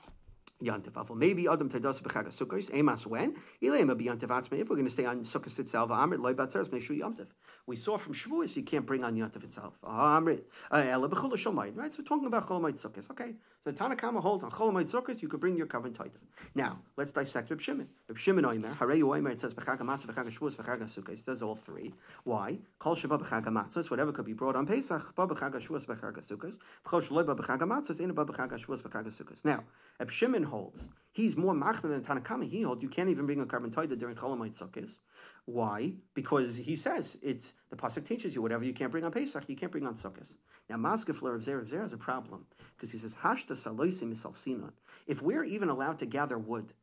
Yantiv 0.61 0.93
Avol. 0.93 1.17
Maybe 1.17 1.47
Adam 1.47 1.69
Tedas 1.69 2.01
B'Chag 2.01 2.27
Sukkos. 2.27 2.69
Emas 2.71 3.05
when 3.05 3.35
Ilema 3.61 3.97
be 3.97 4.05
Yantiv 4.05 4.27
Atzma. 4.27 4.59
If 4.59 4.69
we're 4.69 4.75
going 4.75 4.85
to 4.85 4.91
stay 4.91 5.05
on 5.05 5.23
Sukkos 5.23 5.59
itself, 5.59 5.89
Amrit 5.89 6.19
Loy 6.19 6.33
Batzeres 6.33 6.69
Meshu 6.69 6.97
Yantiv. 6.99 7.27
We 7.67 7.75
saw 7.75 7.97
from 7.97 8.13
Shavuos 8.13 8.55
you 8.55 8.63
can't 8.63 8.85
bring 8.85 9.03
on 9.03 9.15
Yantiv 9.15 9.43
itself. 9.43 9.73
Amrit 9.83 10.41
uh, 10.71 10.77
Ela 10.77 11.09
B'Chol 11.09 11.31
Shalmayit. 11.33 11.75
Right. 11.75 11.93
So 11.93 12.03
talking 12.03 12.27
about 12.27 12.47
Cholamayit 12.47 12.81
Sukkos. 12.81 13.09
Okay. 13.11 13.35
So 13.63 13.71
Tanakama 13.71 14.23
holds 14.23 14.43
on 14.43 14.49
Cholamayit 14.49 14.89
Sukkos. 14.89 15.21
You 15.21 15.27
could 15.27 15.39
bring 15.39 15.55
your 15.55 15.67
korban 15.67 15.91
taita. 15.91 16.17
Now 16.55 16.79
let's 16.97 17.11
dissect 17.11 17.51
Reb 17.51 17.61
Shimon. 17.61 17.87
Reb 18.07 18.17
Shimon 18.17 18.43
Oimer 18.43 18.75
Harei 18.75 19.03
Oimer. 19.03 19.33
It 19.33 19.39
says 19.39 19.53
B'Chag 19.53 19.77
Matzah 19.81 20.07
B'Chag 20.07 20.35
Shavuos 20.35 20.55
B'Chag 20.55 20.81
Sukkos. 20.89 21.19
It 21.19 21.25
says 21.25 21.43
all 21.43 21.55
three. 21.55 21.93
Why? 22.23 22.57
Kol 22.79 22.95
Shabbat 22.95 23.21
B'Chag 23.21 23.45
Matzah. 23.45 23.87
Whatever 23.91 24.11
could 24.13 24.25
be 24.25 24.33
brought 24.33 24.55
on 24.55 24.65
Pesach. 24.65 25.13
Ba 25.15 25.27
B'Chag 25.27 25.53
Shavuos 25.61 25.85
B'Chag 25.85 26.27
Sukkos. 26.27 26.57
B'Chol 26.87 27.07
Shaloi 27.07 27.23
B'Chag 27.23 27.59
Matzah. 27.59 28.01
Ain't 28.01 28.15
Ba 28.15 28.25
Shavuos 28.25 28.81
B'Chag 28.81 29.05
Sukkos. 29.15 29.45
Now 29.45 29.63
Reb 29.99 30.09
Shimon 30.09 30.41
holds. 30.41 30.87
He's 31.11 31.37
more 31.37 31.53
machmir 31.53 31.89
than 31.89 32.01
Tanakama. 32.01 32.49
He 32.49 32.63
holds 32.63 32.81
you 32.81 32.89
can't 32.89 33.09
even 33.09 33.27
bring 33.27 33.41
a 33.41 33.45
korban 33.45 33.71
taida 33.71 33.99
during 33.99 34.15
Cholamite 34.15 34.57
Sukkot. 34.57 34.95
Why? 35.51 35.93
Because 36.13 36.55
he 36.55 36.75
says 36.75 37.17
it's 37.21 37.53
the 37.69 37.75
pasuk 37.75 38.07
teaches 38.07 38.33
you 38.33 38.41
whatever 38.41 38.63
you 38.63 38.73
can't 38.73 38.91
bring 38.91 39.03
on 39.03 39.11
Pesach, 39.11 39.43
you 39.47 39.55
can't 39.55 39.71
bring 39.71 39.85
on 39.85 39.95
Sukkot. 39.95 40.33
Now 40.69 40.77
Maskefler 40.77 41.35
of 41.35 41.43
Zer 41.43 41.59
of 41.59 41.69
Zer 41.69 41.81
has 41.81 41.91
a 41.91 41.97
problem 41.97 42.45
because 42.75 42.91
he 42.91 42.97
says 42.97 43.13
hashta 43.15 43.57
saloisim 43.61 44.15
sinon. 44.35 44.71
If 45.07 45.21
we're 45.21 45.43
even 45.43 45.69
allowed 45.69 45.99
to 45.99 46.05
gather 46.05 46.37
wood 46.37 46.73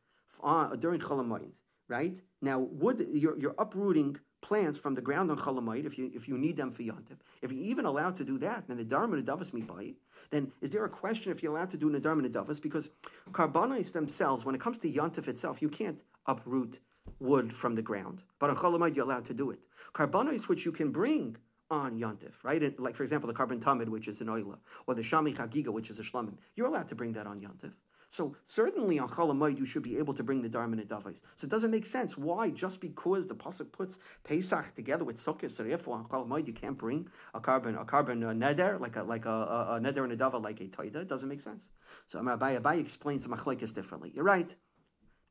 uh, 0.43 0.75
during 0.75 0.99
Cholamite, 0.99 1.53
right? 1.87 2.15
Now 2.41 2.59
wood 2.59 3.07
you're, 3.11 3.39
you're 3.39 3.55
uprooting 3.57 4.17
plants 4.41 4.77
from 4.77 4.93
the 4.93 5.01
ground 5.01 5.31
on 5.31 5.37
Cholamite 5.37 5.85
if 5.85 5.97
you 5.97 6.11
if 6.13 6.27
you 6.27 6.37
need 6.37 6.55
them 6.55 6.71
for 6.71 6.83
Yontif. 6.83 7.17
If 7.41 7.51
you're 7.51 7.63
even 7.63 7.85
allowed 7.85 8.17
to 8.17 8.23
do 8.23 8.37
that, 8.39 8.67
then 8.67 8.77
the 8.77 8.83
Dharma 8.83 9.15
the 9.15 9.23
Davas 9.23 9.49
Mibai, 9.51 9.95
then 10.29 10.51
is 10.61 10.69
there 10.69 10.85
a 10.85 10.89
question 10.89 11.31
if 11.31 11.41
you're 11.41 11.55
allowed 11.55 11.71
to 11.71 11.77
do 11.77 11.89
Nadar 11.89 12.11
and 12.11 12.31
Nadavas? 12.31 12.61
Because 12.61 12.89
carbonates 13.33 13.91
themselves, 13.91 14.45
when 14.45 14.53
it 14.53 14.61
comes 14.61 14.77
to 14.79 14.91
Yontif 14.91 15.27
itself, 15.27 15.61
you 15.61 15.69
can't 15.69 15.99
uproot 16.27 16.77
wood 17.19 17.53
from 17.53 17.75
the 17.75 17.81
ground. 17.81 18.21
But 18.39 18.49
on 18.49 18.57
Cholamite, 18.57 18.95
you're 18.95 19.05
allowed 19.05 19.25
to 19.25 19.33
do 19.33 19.51
it. 19.51 19.59
Carbonates, 19.93 20.47
which 20.47 20.65
you 20.65 20.71
can 20.71 20.91
bring 20.91 21.35
on 21.71 21.99
Yontif, 21.99 22.33
right? 22.43 22.61
And 22.61 22.77
like, 22.79 22.95
for 22.95 23.03
example, 23.03 23.27
the 23.27 23.33
korban 23.33 23.61
tamid, 23.61 23.89
which 23.89 24.07
is 24.07 24.21
an 24.21 24.27
oila, 24.27 24.57
or 24.87 24.95
the 24.95 25.01
shami 25.01 25.35
chagiga, 25.35 25.69
which 25.69 25.89
is 25.89 25.99
a 25.99 26.03
shlamim, 26.03 26.33
you're 26.55 26.67
allowed 26.67 26.89
to 26.89 26.95
bring 26.95 27.13
that 27.13 27.27
on 27.27 27.39
Yontif. 27.39 27.73
So 28.11 28.35
certainly 28.45 28.97
on 28.97 29.09
Chalamayid 29.09 29.59
you 29.59 29.67
should 29.67 29.83
be 29.83 29.97
able 29.97 30.15
to 30.15 30.23
bring 30.23 30.41
the 30.41 30.49
Dharma 30.49 30.77
and 30.77 30.89
Davais. 30.89 31.19
So 31.35 31.45
it 31.45 31.49
doesn't 31.49 31.69
make 31.69 31.85
sense. 31.85 32.17
Why? 32.17 32.49
Just 32.49 32.81
because 32.81 33.27
the 33.27 33.35
pasuk 33.35 33.71
puts 33.71 33.97
Pesach 34.23 34.73
together 34.75 35.03
with 35.03 35.23
Sukkot, 35.23 35.51
so 35.55 35.63
therefore 35.63 35.97
on 35.97 36.05
Chalamayid 36.05 36.47
you 36.47 36.53
can't 36.53 36.77
bring 36.77 37.07
a 37.35 37.39
korban 37.39 37.79
a 37.79 37.85
korban 37.85 38.23
a 38.23 38.33
neder 38.33 38.79
like 38.79 38.95
a 38.95 39.03
like 39.03 39.25
a, 39.25 39.29
a, 39.29 39.75
a 39.75 39.79
neder 39.79 40.03
and 40.03 40.11
a 40.11 40.17
dava 40.17 40.41
like 40.41 40.59
a 40.59 40.65
taida. 40.65 40.95
It 40.95 41.07
doesn't 41.07 41.29
make 41.29 41.41
sense. 41.41 41.69
So 42.07 42.19
Abai 42.19 42.59
Abai 42.59 42.79
explains 42.79 43.23
the 43.23 43.29
machlekes 43.29 43.73
differently. 43.73 44.11
You're 44.15 44.23
right. 44.23 44.55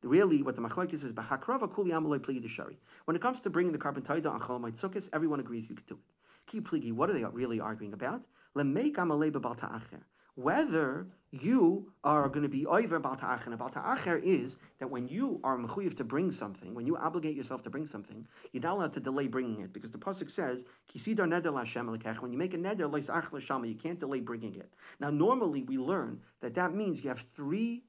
Really, 0.03 0.41
what 0.41 0.55
the 0.55 0.61
machlekes 0.61 0.93
is 0.93 1.03
bahakrava 1.03 1.73
kuli 1.73 1.91
amalei 1.91 2.19
pligi 2.19 2.47
shari. 2.49 2.77
When 3.05 3.15
it 3.15 3.21
comes 3.21 3.39
to 3.41 3.49
bringing 3.49 3.73
the 3.73 3.77
carbon 3.77 4.03
taida 4.03 4.27
on 4.27 4.39
Chalamayid 4.39 4.79
Sukkot, 4.79 5.09
everyone 5.11 5.39
agrees 5.39 5.69
you 5.69 5.75
can 5.75 5.85
do 5.87 5.95
it. 5.95 6.51
Ki 6.51 6.61
pligi, 6.61 6.93
what 6.93 7.09
are 7.09 7.13
they 7.13 7.25
really 7.25 7.59
arguing 7.59 7.93
about? 7.93 8.21
Lemeik 8.55 8.95
amalei 8.95 9.31
b'bal 9.31 9.57
ta'acher 9.59 10.01
whether 10.41 11.05
you 11.31 11.91
are 12.03 12.29
going 12.29 12.43
to 12.43 12.49
be 12.49 12.65
over 12.65 12.97
Bal 12.97 13.17
Ta'acher. 13.17 13.55
Bal 13.57 13.69
Ta'acher 13.69 14.17
is 14.17 14.55
that 14.79 14.89
when 14.89 15.07
you 15.07 15.39
are 15.43 15.57
mechuyev 15.57 15.97
to 15.97 16.03
bring 16.05 16.31
something, 16.31 16.73
when 16.73 16.87
you 16.87 16.95
obligate 16.95 17.35
yourself 17.35 17.61
to 17.63 17.69
bring 17.69 17.85
something, 17.85 18.25
you're 18.53 18.63
not 18.63 18.75
allowed 18.75 18.93
to 18.93 19.01
delay 19.01 19.27
bringing 19.27 19.59
it 19.59 19.73
because 19.73 19.91
the 19.91 19.97
pasuk 19.97 20.31
says, 20.31 20.63
"Kisidar 20.91 21.27
neder 21.27 21.51
Lashem 21.51 22.21
When 22.21 22.31
you 22.31 22.37
make 22.37 22.53
a 22.53 22.57
neder 22.57 22.89
l'shama, 22.89 23.67
you 23.67 23.75
can't 23.75 23.99
delay 23.99 24.21
bringing 24.21 24.55
it. 24.55 24.73
Now, 24.99 25.09
normally 25.09 25.63
we 25.63 25.77
learn 25.77 26.21
that 26.39 26.55
that 26.55 26.73
means 26.73 27.03
you 27.03 27.09
have 27.09 27.19
three, 27.35 27.83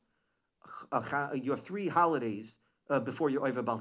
uh, 0.92 1.28
you 1.34 1.50
have 1.50 1.64
three 1.64 1.88
holidays 1.88 2.56
uh, 2.88 3.00
before 3.00 3.30
you're 3.30 3.46
over 3.46 3.62
Bal 3.62 3.80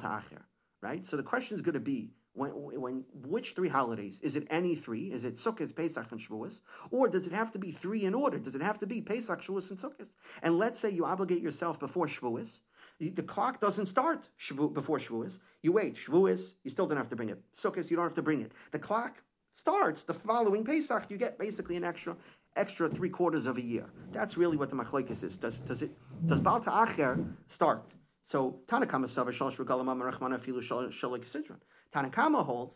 right? 0.81 1.05
So 1.07 1.17
the 1.17 1.23
question 1.23 1.55
is 1.55 1.61
going 1.61 1.73
to 1.73 1.79
be 1.79 2.11
when, 2.33 2.51
when 2.51 3.03
which 3.25 3.53
three 3.53 3.69
holidays? 3.69 4.19
Is 4.21 4.35
it 4.35 4.47
any 4.49 4.75
three? 4.75 5.11
Is 5.11 5.25
it 5.25 5.37
Sukkot, 5.37 5.75
Pesach, 5.75 6.11
and 6.11 6.21
Shavuos? 6.21 6.59
Or 6.91 7.07
does 7.09 7.25
it 7.25 7.33
have 7.33 7.51
to 7.51 7.59
be 7.59 7.71
three 7.71 8.05
in 8.05 8.13
order? 8.13 8.37
Does 8.37 8.55
it 8.55 8.61
have 8.61 8.79
to 8.79 8.87
be 8.87 9.01
Pesach, 9.01 9.41
Shavuos, 9.41 9.69
and 9.69 9.79
Sukkot? 9.79 10.07
And 10.41 10.57
let's 10.57 10.79
say 10.79 10.89
you 10.89 11.05
obligate 11.05 11.41
yourself 11.41 11.79
before 11.79 12.07
Shavuos. 12.07 12.59
The, 12.99 13.23
clock 13.23 13.59
doesn't 13.59 13.87
start 13.87 14.29
before 14.73 14.99
Shavuos. 14.99 15.39
You 15.61 15.71
wait. 15.71 15.97
Shavuos, 15.97 16.53
you 16.63 16.71
still 16.71 16.85
don't 16.85 16.97
have 16.97 17.09
to 17.09 17.15
bring 17.15 17.29
it. 17.29 17.41
Sukkot, 17.61 17.89
you 17.89 17.95
don't 17.95 18.05
have 18.05 18.15
to 18.15 18.21
bring 18.21 18.41
it. 18.41 18.51
The 18.71 18.79
clock 18.79 19.21
starts 19.53 20.03
the 20.03 20.13
following 20.13 20.63
Pesach. 20.63 21.05
You 21.09 21.17
get 21.17 21.37
basically 21.37 21.75
an 21.75 21.83
extra 21.83 22.15
extra 22.55 22.89
three 22.89 23.09
quarters 23.09 23.45
of 23.45 23.57
a 23.57 23.61
year. 23.61 23.85
That's 24.11 24.37
really 24.37 24.57
what 24.57 24.69
the 24.69 24.75
machlekes 24.75 25.23
is. 25.23 25.37
Does 25.37 25.57
does 25.59 25.81
it 25.81 25.91
does 26.25 26.39
Baal 26.39 26.59
Ta'acher 26.59 27.25
start? 27.47 27.83
So 28.25 28.59
Tanakama 28.67 29.09
Sava 29.09 29.31
Shalosh 29.31 29.57
Regalam 29.57 30.01
Rachmana 30.01 30.39
Filu. 30.39 31.57
Tanakama 31.93 32.45
holds 32.45 32.75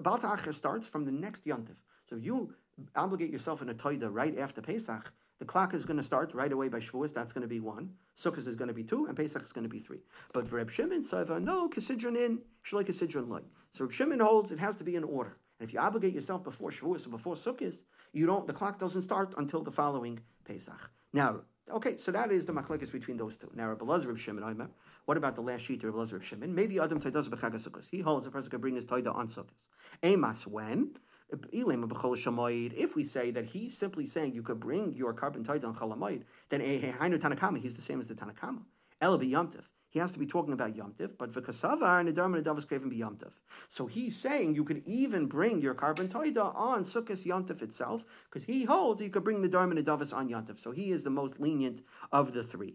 Baal 0.00 0.18
Ta'acher 0.18 0.52
starts 0.52 0.88
from 0.88 1.04
the 1.04 1.12
next 1.12 1.44
Yontif. 1.44 1.76
So 2.08 2.16
if 2.16 2.24
you 2.24 2.54
obligate 2.94 3.30
yourself 3.30 3.62
in 3.62 3.68
a 3.68 3.74
Toida 3.74 4.08
right 4.10 4.38
after 4.38 4.60
Pesach, 4.60 5.12
the 5.38 5.44
clock 5.44 5.74
is 5.74 5.84
going 5.84 5.98
to 5.98 6.02
start 6.02 6.32
right 6.34 6.52
away 6.52 6.68
by 6.68 6.80
Shavuos. 6.80 7.12
That's 7.12 7.32
going 7.32 7.42
to 7.42 7.48
be 7.48 7.60
one. 7.60 7.90
Sukkot 8.22 8.46
is 8.46 8.56
going 8.56 8.68
to 8.68 8.74
be 8.74 8.82
two, 8.82 9.06
and 9.06 9.16
Pesach 9.16 9.42
is 9.42 9.52
going 9.52 9.64
to 9.64 9.70
be 9.70 9.80
three. 9.80 10.00
But 10.32 10.48
for 10.48 10.56
Reb 10.56 10.70
Shimon, 10.70 11.04
Sava, 11.04 11.38
no, 11.38 11.68
Kisidron 11.68 12.16
in, 12.16 12.38
Shalai 12.64 12.86
Kisidron 12.86 13.28
light. 13.28 13.44
So 13.72 13.84
Reb 13.84 13.92
Shimon 13.92 14.20
holds 14.20 14.50
it 14.50 14.58
has 14.58 14.76
to 14.76 14.84
be 14.84 14.96
in 14.96 15.04
order. 15.04 15.36
And 15.60 15.68
if 15.68 15.74
you 15.74 15.80
obligate 15.80 16.14
yourself 16.14 16.42
before 16.42 16.70
Shavuos 16.70 17.06
or 17.06 17.10
before 17.10 17.34
Sukkot, 17.34 17.76
you 18.12 18.26
don't. 18.26 18.46
The 18.46 18.52
clock 18.52 18.78
doesn't 18.78 19.02
start 19.02 19.34
until 19.36 19.62
the 19.62 19.70
following 19.70 20.20
Pesach. 20.44 20.90
Now, 21.12 21.40
okay, 21.70 21.96
so 21.96 22.12
that 22.12 22.30
is 22.32 22.46
the 22.46 22.52
machlekes 22.52 22.90
between 22.90 23.16
those 23.16 23.36
two. 23.36 23.50
Now, 23.54 23.68
Reb 23.68 23.80
Elazar, 23.80 24.08
Reb 24.08 24.18
Shimon, 24.18 24.44
I 24.44 24.66
what 25.06 25.16
about 25.16 25.36
the 25.36 25.40
last 25.40 25.64
sheet 25.64 25.84
of 25.84 25.94
Elazar 25.94 26.16
of 26.16 26.24
Shimon? 26.24 26.54
Maybe 26.54 26.78
Adam 26.80 27.00
Taidas 27.00 27.28
B'Chagas 27.28 27.88
He 27.90 28.00
holds 28.00 28.26
a 28.26 28.30
person 28.30 28.50
can 28.50 28.60
bring 28.60 28.74
his 28.74 28.84
Taida 28.84 29.14
on 29.14 29.28
Sukkot. 29.28 29.50
Emas 30.02 30.46
when? 30.46 30.96
If 31.28 32.96
we 32.96 33.04
say 33.04 33.30
that 33.32 33.46
he's 33.46 33.76
simply 33.76 34.06
saying 34.06 34.34
you 34.34 34.42
could 34.42 34.60
bring 34.60 34.94
your 34.94 35.12
korban 35.12 35.44
taida 35.44 35.64
on 35.64 35.74
chalamayid, 35.74 36.22
then 36.50 36.60
eh, 36.60 36.64
eh, 36.82 36.86
eh, 36.88 36.92
Hainu 36.92 37.18
Tanakama, 37.18 37.60
he's 37.60 37.74
the 37.74 37.82
same 37.82 38.00
as 38.00 38.06
the 38.06 38.14
Tanakama. 38.14 38.62
El. 39.00 39.18
He 39.88 39.98
has 40.00 40.10
to 40.12 40.18
be 40.18 40.26
talking 40.26 40.52
about 40.52 40.74
Yomtiv, 40.74 41.12
but 41.18 41.32
for 41.32 41.40
Kasavar 41.40 42.00
and 42.00 42.08
Adam 42.08 42.34
and 42.34 42.44
Adavas 42.44 42.66
Kraven 42.66 42.90
be 42.90 42.98
Yomtiv. 42.98 43.30
So 43.68 43.86
he's 43.86 44.16
saying 44.16 44.54
you 44.54 44.64
could 44.64 44.82
even 44.84 45.26
bring 45.26 45.62
your 45.62 45.74
korban 45.74 46.08
taida 46.08 46.54
on 46.54 46.84
Sukkot 46.84 47.24
Yomtiv 47.24 47.62
itself, 47.62 48.04
because 48.28 48.44
he 48.44 48.64
holds 48.64 49.00
you 49.00 49.10
could 49.10 49.24
bring 49.24 49.42
the 49.42 49.48
Dharma 49.48 49.76
and 49.76 49.86
Adavas 49.86 50.12
on 50.12 50.28
Yomtiv. 50.28 50.60
So 50.60 50.72
he 50.72 50.90
is 50.92 51.04
the 51.04 51.10
most 51.10 51.40
lenient 51.40 51.80
of 52.12 52.34
the 52.34 52.42
three. 52.42 52.74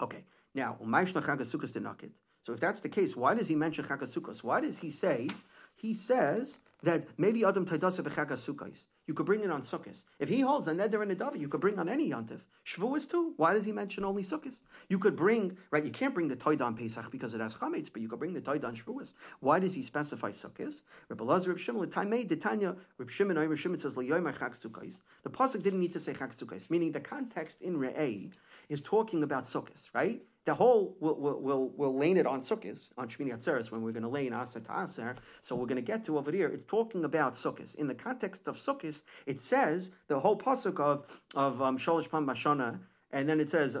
Okay, 0.00 0.24
now, 0.54 0.76
so 0.80 2.52
if 2.54 2.60
that's 2.60 2.80
the 2.80 2.88
case, 2.88 3.16
why 3.16 3.34
does 3.34 3.48
he 3.48 3.54
mention 3.54 3.84
Chagasukkos? 3.84 4.42
Why 4.42 4.60
does 4.60 4.78
he 4.78 4.90
say, 4.90 5.28
he 5.76 5.92
says 5.94 6.58
that 6.82 7.06
maybe 7.16 7.44
Adam 7.44 7.66
Taidasa 7.66 8.00
Bechag 8.00 8.30
Sukkais. 8.32 8.84
You 9.08 9.14
could 9.14 9.24
bring 9.24 9.42
it 9.42 9.50
on 9.50 9.62
Sukkot. 9.62 10.04
If 10.18 10.28
he 10.28 10.40
holds 10.40 10.68
a 10.68 10.72
neder 10.72 11.00
and 11.00 11.10
a 11.10 11.16
davi, 11.16 11.40
you 11.40 11.48
could 11.48 11.62
bring 11.62 11.78
on 11.78 11.88
any 11.88 12.10
yontif. 12.10 12.40
Shavuos 12.66 13.10
too. 13.10 13.32
Why 13.38 13.54
does 13.54 13.64
he 13.64 13.72
mention 13.72 14.04
only 14.04 14.22
Sukkot? 14.22 14.52
You 14.90 14.98
could 14.98 15.16
bring 15.16 15.56
right. 15.70 15.82
You 15.82 15.90
can't 15.90 16.12
bring 16.12 16.28
the 16.28 16.36
toida 16.36 16.60
on 16.60 16.76
Pesach 16.76 17.10
because 17.10 17.32
it 17.32 17.40
has 17.40 17.54
chametz, 17.54 17.88
but 17.90 18.02
you 18.02 18.08
could 18.08 18.18
bring 18.18 18.34
the 18.34 18.42
toida 18.42 18.66
on 18.66 18.76
Shavuos. 18.76 19.14
Why 19.40 19.60
does 19.60 19.72
he 19.72 19.82
specify 19.82 20.30
Sukkot? 20.30 20.82
Rabbi 21.08 21.24
Lazar 21.24 21.48
Reb 21.48 21.58
Shimon 21.58 21.88
Taimei 21.88 22.28
Detanya 22.28 22.76
Reb 22.98 23.10
Shimon 23.10 23.38
Reb 23.38 23.56
Shimon 23.56 23.80
says 23.80 23.94
Leyomer 23.94 24.36
Chag. 24.38 24.98
The 25.22 25.30
pasuk 25.30 25.62
didn't 25.62 25.80
need 25.80 25.94
to 25.94 26.00
say 26.00 26.12
Chag 26.12 26.68
meaning 26.68 26.92
the 26.92 27.00
context 27.00 27.62
in 27.62 27.78
Re'ei 27.78 28.30
is 28.68 28.82
talking 28.82 29.22
about 29.22 29.44
Sukkot, 29.44 29.88
right? 29.94 30.20
The 30.48 30.54
whole 30.54 30.96
we'll, 30.98 31.14
we'll, 31.20 31.68
we'll, 31.76 31.98
lane 31.98 32.16
it 32.16 32.26
on 32.26 32.40
Sukkot, 32.40 32.88
on 32.96 33.06
Shmini 33.10 33.36
Atzeres, 33.36 33.70
when 33.70 33.82
we're 33.82 33.92
going 33.92 34.02
to 34.02 34.08
lane 34.08 34.32
Asa 34.32 34.60
to 34.60 34.82
Aser. 34.82 35.16
So 35.42 35.54
we're 35.54 35.66
going 35.66 35.76
to 35.76 35.82
get 35.82 36.06
to 36.06 36.16
over 36.16 36.32
here. 36.32 36.48
It's 36.48 36.64
talking 36.66 37.04
about 37.04 37.34
Sukkot. 37.34 37.74
In 37.74 37.86
the 37.86 37.94
context 37.94 38.48
of 38.48 38.56
Sukkot, 38.56 39.02
it 39.26 39.42
says 39.42 39.90
the 40.06 40.20
whole 40.20 40.38
pasuk 40.38 40.80
of 40.80 41.04
of 41.34 41.60
um, 41.60 41.76
Sholosh 41.76 42.10
Pam 42.10 42.26
and 43.10 43.28
then 43.28 43.40
it 43.40 43.50
says 43.50 43.74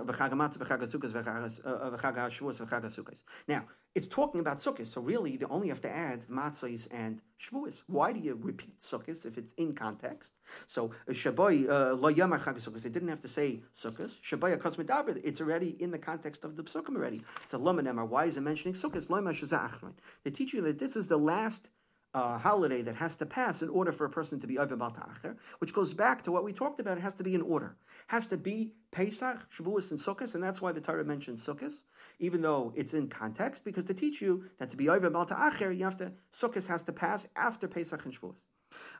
Now 3.48 3.64
it's 3.94 4.06
talking 4.06 4.40
about 4.40 4.62
sukkahs, 4.62 4.92
so 4.92 5.00
really 5.00 5.32
you 5.32 5.46
only 5.50 5.68
have 5.68 5.80
to 5.80 5.90
add 5.90 6.28
matzahs 6.28 6.86
and 6.90 7.20
shvuas. 7.42 7.82
Why 7.86 8.12
do 8.12 8.20
you 8.20 8.38
repeat 8.40 8.80
sukkahs 8.80 9.26
if 9.26 9.38
it's 9.38 9.52
in 9.54 9.74
context? 9.74 10.30
So 10.66 10.92
shaboy 11.10 11.68
uh, 11.68 11.94
lo 11.94 12.12
yamar 12.12 12.42
chag 12.42 12.62
sukkahs. 12.62 12.84
It 12.84 12.92
didn't 12.92 13.08
have 13.08 13.22
to 13.22 13.28
say 13.28 13.60
sukkahs. 13.82 14.12
Shaboy 14.22 14.56
akos 14.56 14.76
medaber. 14.76 15.20
It's 15.24 15.40
already 15.40 15.76
in 15.80 15.90
the 15.90 15.98
context 15.98 16.44
of 16.44 16.56
the 16.56 16.62
psukim 16.62 16.96
already. 16.96 17.22
So 17.46 17.58
lomanemar. 17.58 18.06
Why 18.06 18.26
is 18.26 18.36
it 18.36 18.42
mentioning 18.42 18.74
sukkahs? 18.74 19.06
Lomash 19.06 19.92
They 20.24 20.30
teach 20.30 20.52
you 20.52 20.62
that 20.62 20.78
this 20.78 20.94
is 20.94 21.08
the 21.08 21.18
last 21.18 21.68
uh, 22.14 22.38
holiday 22.38 22.82
that 22.82 22.96
has 22.96 23.16
to 23.16 23.26
pass 23.26 23.62
in 23.62 23.68
order 23.68 23.92
for 23.92 24.04
a 24.04 24.10
person 24.10 24.40
to 24.40 24.46
be 24.46 24.58
over 24.58 24.76
Balta'acher, 24.76 25.36
which 25.58 25.74
goes 25.74 25.92
back 25.92 26.24
to 26.24 26.32
what 26.32 26.44
we 26.44 26.52
talked 26.52 26.80
about. 26.80 26.98
It 26.98 27.02
has 27.02 27.14
to 27.14 27.22
be 27.22 27.34
in 27.34 27.42
order. 27.42 27.76
It 28.08 28.12
has 28.12 28.26
to 28.28 28.36
be 28.36 28.72
Pesach, 28.90 29.38
Shavuos, 29.56 29.90
and 29.90 30.00
Sukkot, 30.00 30.34
and 30.34 30.42
that's 30.42 30.60
why 30.60 30.72
the 30.72 30.80
Torah 30.80 31.04
mentions 31.04 31.44
Sukkot, 31.44 31.74
even 32.18 32.42
though 32.42 32.72
it's 32.76 32.94
in 32.94 33.08
context, 33.08 33.64
because 33.64 33.84
to 33.86 33.94
teach 33.94 34.20
you 34.20 34.44
that 34.58 34.70
to 34.70 34.76
be 34.76 34.88
over 34.88 35.10
Balta'acher, 35.10 35.76
you 35.76 35.84
have 35.84 35.96
to, 35.98 36.12
Sukkot 36.32 36.66
has 36.66 36.82
to 36.82 36.92
pass 36.92 37.26
after 37.36 37.68
Pesach 37.68 38.04
and 38.04 38.14
Shavuos. 38.14 38.34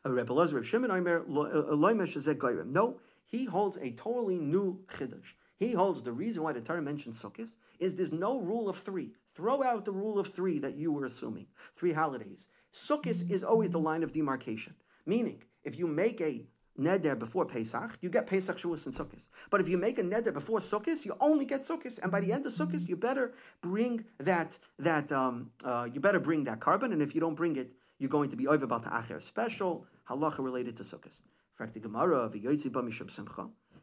Uh, 0.04 0.10
uh, 2.50 2.64
no, 2.64 3.00
he 3.26 3.44
holds 3.44 3.76
a 3.78 3.90
totally 3.92 4.36
new 4.36 4.78
chiddush. 4.96 5.34
He 5.58 5.72
holds 5.72 6.02
the 6.02 6.12
reason 6.12 6.42
why 6.42 6.52
the 6.52 6.60
Torah 6.60 6.80
mentions 6.80 7.20
Sukkot 7.20 7.48
is 7.80 7.94
there's 7.94 8.12
no 8.12 8.38
rule 8.38 8.68
of 8.68 8.78
three. 8.78 9.10
Throw 9.34 9.62
out 9.62 9.84
the 9.84 9.92
rule 9.92 10.18
of 10.18 10.32
three 10.32 10.58
that 10.60 10.76
you 10.76 10.92
were 10.92 11.04
assuming. 11.04 11.46
Three 11.76 11.92
holidays. 11.92 12.46
Sukkot 12.72 13.30
is 13.30 13.42
always 13.42 13.70
the 13.70 13.78
line 13.78 14.02
of 14.02 14.12
demarcation. 14.12 14.74
Meaning, 15.06 15.42
if 15.64 15.76
you 15.78 15.86
make 15.86 16.20
a 16.20 16.46
neder 16.78 17.18
before 17.18 17.44
Pesach, 17.44 17.98
you 18.00 18.08
get 18.08 18.26
Pesach, 18.26 18.58
Shavuos, 18.58 18.86
and 18.86 18.94
Sukkot. 18.94 19.22
But 19.50 19.60
if 19.60 19.68
you 19.68 19.78
make 19.78 19.98
a 19.98 20.02
neder 20.02 20.32
before 20.32 20.60
Sukkot, 20.60 21.04
you 21.04 21.16
only 21.20 21.44
get 21.44 21.66
Sukkot. 21.66 21.98
And 22.02 22.10
by 22.10 22.20
the 22.20 22.32
end 22.32 22.46
of 22.46 22.52
Sukkot, 22.52 22.88
you 22.88 22.96
better 22.96 23.32
bring 23.62 24.04
that 24.18 24.58
that 24.78 25.10
um, 25.12 25.50
uh, 25.64 25.88
you 25.92 26.00
better 26.00 26.20
bring 26.20 26.44
that 26.44 26.60
korban. 26.60 26.92
And 26.92 27.02
if 27.02 27.14
you 27.14 27.20
don't 27.20 27.34
bring 27.34 27.56
it, 27.56 27.72
you're 27.98 28.10
going 28.10 28.30
to 28.30 28.36
be 28.36 28.46
over 28.46 28.64
about 28.64 28.84
the 28.84 28.90
acher 28.90 29.20
special 29.20 29.86
halacha 30.08 30.38
related 30.38 30.76
to 30.76 30.84
Sukkot. 30.84 31.14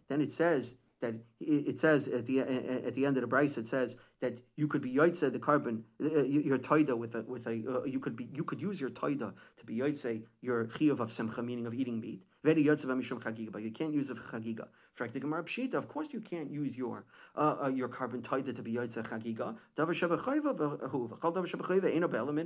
Then 0.07 0.21
it 0.21 0.31
says 0.31 0.75
that 1.01 1.13
it 1.39 1.79
says 1.79 2.07
at 2.07 2.25
the 2.25 2.39
at 2.39 2.95
the 2.95 3.05
end 3.05 3.17
of 3.17 3.21
the 3.21 3.27
brisa 3.27 3.57
it 3.57 3.67
says 3.67 3.95
that 4.21 4.37
you 4.55 4.67
could 4.67 4.81
be 4.81 4.93
yoitze 4.93 5.19
the 5.19 5.39
korban 5.39 5.81
uh, 6.03 6.23
your 6.23 6.57
toida 6.57 6.97
with 6.97 7.15
a 7.15 7.21
with 7.23 7.45
a 7.47 7.51
uh, 7.51 7.83
you 7.83 7.99
could 7.99 8.15
be 8.15 8.29
you 8.33 8.43
could 8.43 8.61
use 8.61 8.79
your 8.79 8.89
toida 8.89 9.33
to 9.57 9.65
be 9.65 9.77
yoitze 9.77 10.23
your 10.41 10.65
chiyuv 10.65 10.99
of 10.99 11.11
simcha 11.11 11.43
meaning 11.43 11.65
of 11.65 11.73
eating 11.73 11.99
meat 11.99 12.21
but 12.45 12.57
you 12.57 13.71
can't 13.71 13.93
use 13.93 14.09
it 14.11 14.17
for 14.17 14.39
chagiga. 14.39 15.73
Of 15.73 15.87
course 15.89 16.09
you 16.11 16.21
can't 16.21 16.51
use 16.51 16.77
your 16.77 17.03
uh, 17.35 17.55
uh, 17.63 17.67
your 17.69 17.89
korban 17.89 18.21
toida 18.21 18.55
to 18.55 18.61
be 18.61 18.73
yoitze 18.73 19.01
chagiga. 19.03 19.55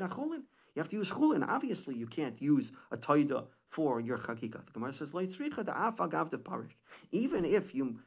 Achulin. 0.01 0.41
You 0.75 0.79
have 0.81 0.89
to 0.89 0.95
use 0.95 1.09
chulin. 1.09 1.45
Obviously, 1.45 1.95
you 1.95 2.07
can't 2.07 2.41
use 2.41 2.71
a 2.91 2.97
toida 2.97 3.47
for 3.69 3.99
your 3.99 4.17
chagiga. 4.19 4.65
The 4.65 4.71
Gemara 4.73 4.93
says. 4.93 5.11
Even 7.11 7.45
if 7.45 7.75
you 7.75 7.99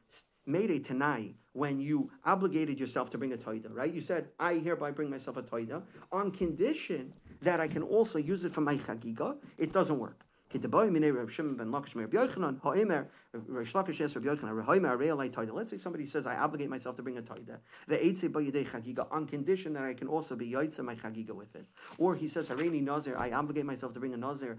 made 0.46 0.70
a 0.70 0.78
tanai 0.78 1.34
when 1.52 1.80
you 1.80 2.10
obligated 2.24 2.80
yourself 2.80 3.10
to 3.10 3.18
bring 3.18 3.32
a 3.32 3.36
toida, 3.36 3.66
right? 3.70 3.92
You 3.92 4.00
said, 4.00 4.28
I 4.38 4.54
hereby 4.54 4.90
bring 4.90 5.10
myself 5.10 5.36
a 5.36 5.42
toida 5.42 5.82
on 6.10 6.30
condition 6.30 7.12
that 7.42 7.60
I 7.60 7.68
can 7.68 7.82
also 7.82 8.18
use 8.18 8.44
it 8.44 8.54
for 8.54 8.62
my 8.62 8.76
chagiga. 8.76 9.36
It 9.58 9.72
doesn't 9.72 9.98
work. 9.98 10.24
Let's 15.54 15.70
say 15.70 15.78
somebody 15.78 16.06
says, 16.06 16.26
I 16.26 16.36
obligate 16.36 16.68
myself 16.68 16.96
to 16.96 17.02
bring 17.02 17.16
a 17.18 17.22
taida. 17.22 17.58
The 17.88 19.08
on 19.10 19.26
condition 19.26 19.72
that 19.72 19.82
I 19.82 19.94
can 19.94 20.08
also 20.08 20.36
be 20.36 20.50
yaitza 20.50 20.80
my 20.80 20.94
chagiga 20.94 21.30
with 21.30 21.54
it. 21.54 21.64
Or 21.98 22.14
he 22.14 22.28
says, 22.28 22.48
Hareini 22.48 22.82
nazir, 22.82 23.16
I 23.16 23.32
obligate 23.32 23.64
myself 23.64 23.94
to 23.94 24.00
bring 24.00 24.12
a 24.14 24.16
nazir 24.16 24.58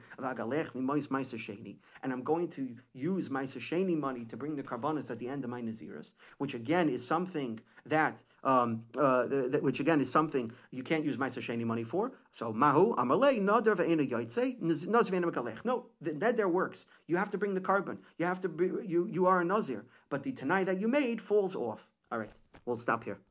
and 2.04 2.14
I'm 2.14 2.24
going 2.24 2.48
to 2.50 2.76
use 2.94 3.30
meiser 3.30 3.60
sheni 3.60 3.98
money 3.98 4.26
to 4.26 4.38
bring 4.38 4.56
the 4.56 4.64
karbanis 4.64 5.12
at 5.12 5.20
the 5.20 5.28
end 5.28 5.44
of 5.44 5.50
my 5.50 5.62
naziris, 5.62 6.14
which 6.38 6.54
again 6.54 6.90
is 6.90 7.06
something 7.06 7.60
that 7.86 8.18
um, 8.44 8.84
uh, 8.98 9.26
that, 9.28 9.62
which 9.64 9.80
again 9.80 10.02
is 10.02 10.12
something 10.12 10.52
you 10.72 10.84
can't 10.84 11.06
use 11.06 11.18
Ma'aser 11.18 11.42
Sheni 11.42 11.64
money 11.64 11.84
for. 11.84 12.12
So 12.32 12.52
Mahu 12.52 12.96
Amalei 12.96 13.40
Nader 13.40 13.76
Ve'ena 13.76 14.10
Yaitse 14.10 14.60
Nazvena 14.62 15.26
Mekalech. 15.32 15.64
No, 15.64 15.86
that 16.02 16.36
there 16.36 16.50
works. 16.50 16.86
You 17.08 17.16
have 17.18 17.32
to 17.32 17.38
bring 17.38 17.54
the 17.54 17.62
korban. 17.62 17.98
You 18.18 18.26
have 18.26 18.42
to 18.42 18.50
be, 18.50 18.66
you 18.66 19.08
you 19.10 19.28
are 19.28 19.42
a 19.42 19.46
Nazir, 19.46 19.86
but 20.10 20.24
the 20.24 20.32
Tanai 20.34 20.64
that 20.66 20.80
you 20.80 20.88
made 20.88 21.22
falls 21.22 21.56
off. 21.56 21.88
All 22.12 22.20
right, 22.20 22.32
we'll 22.66 22.78
stop 22.78 23.04
here. 23.04 23.18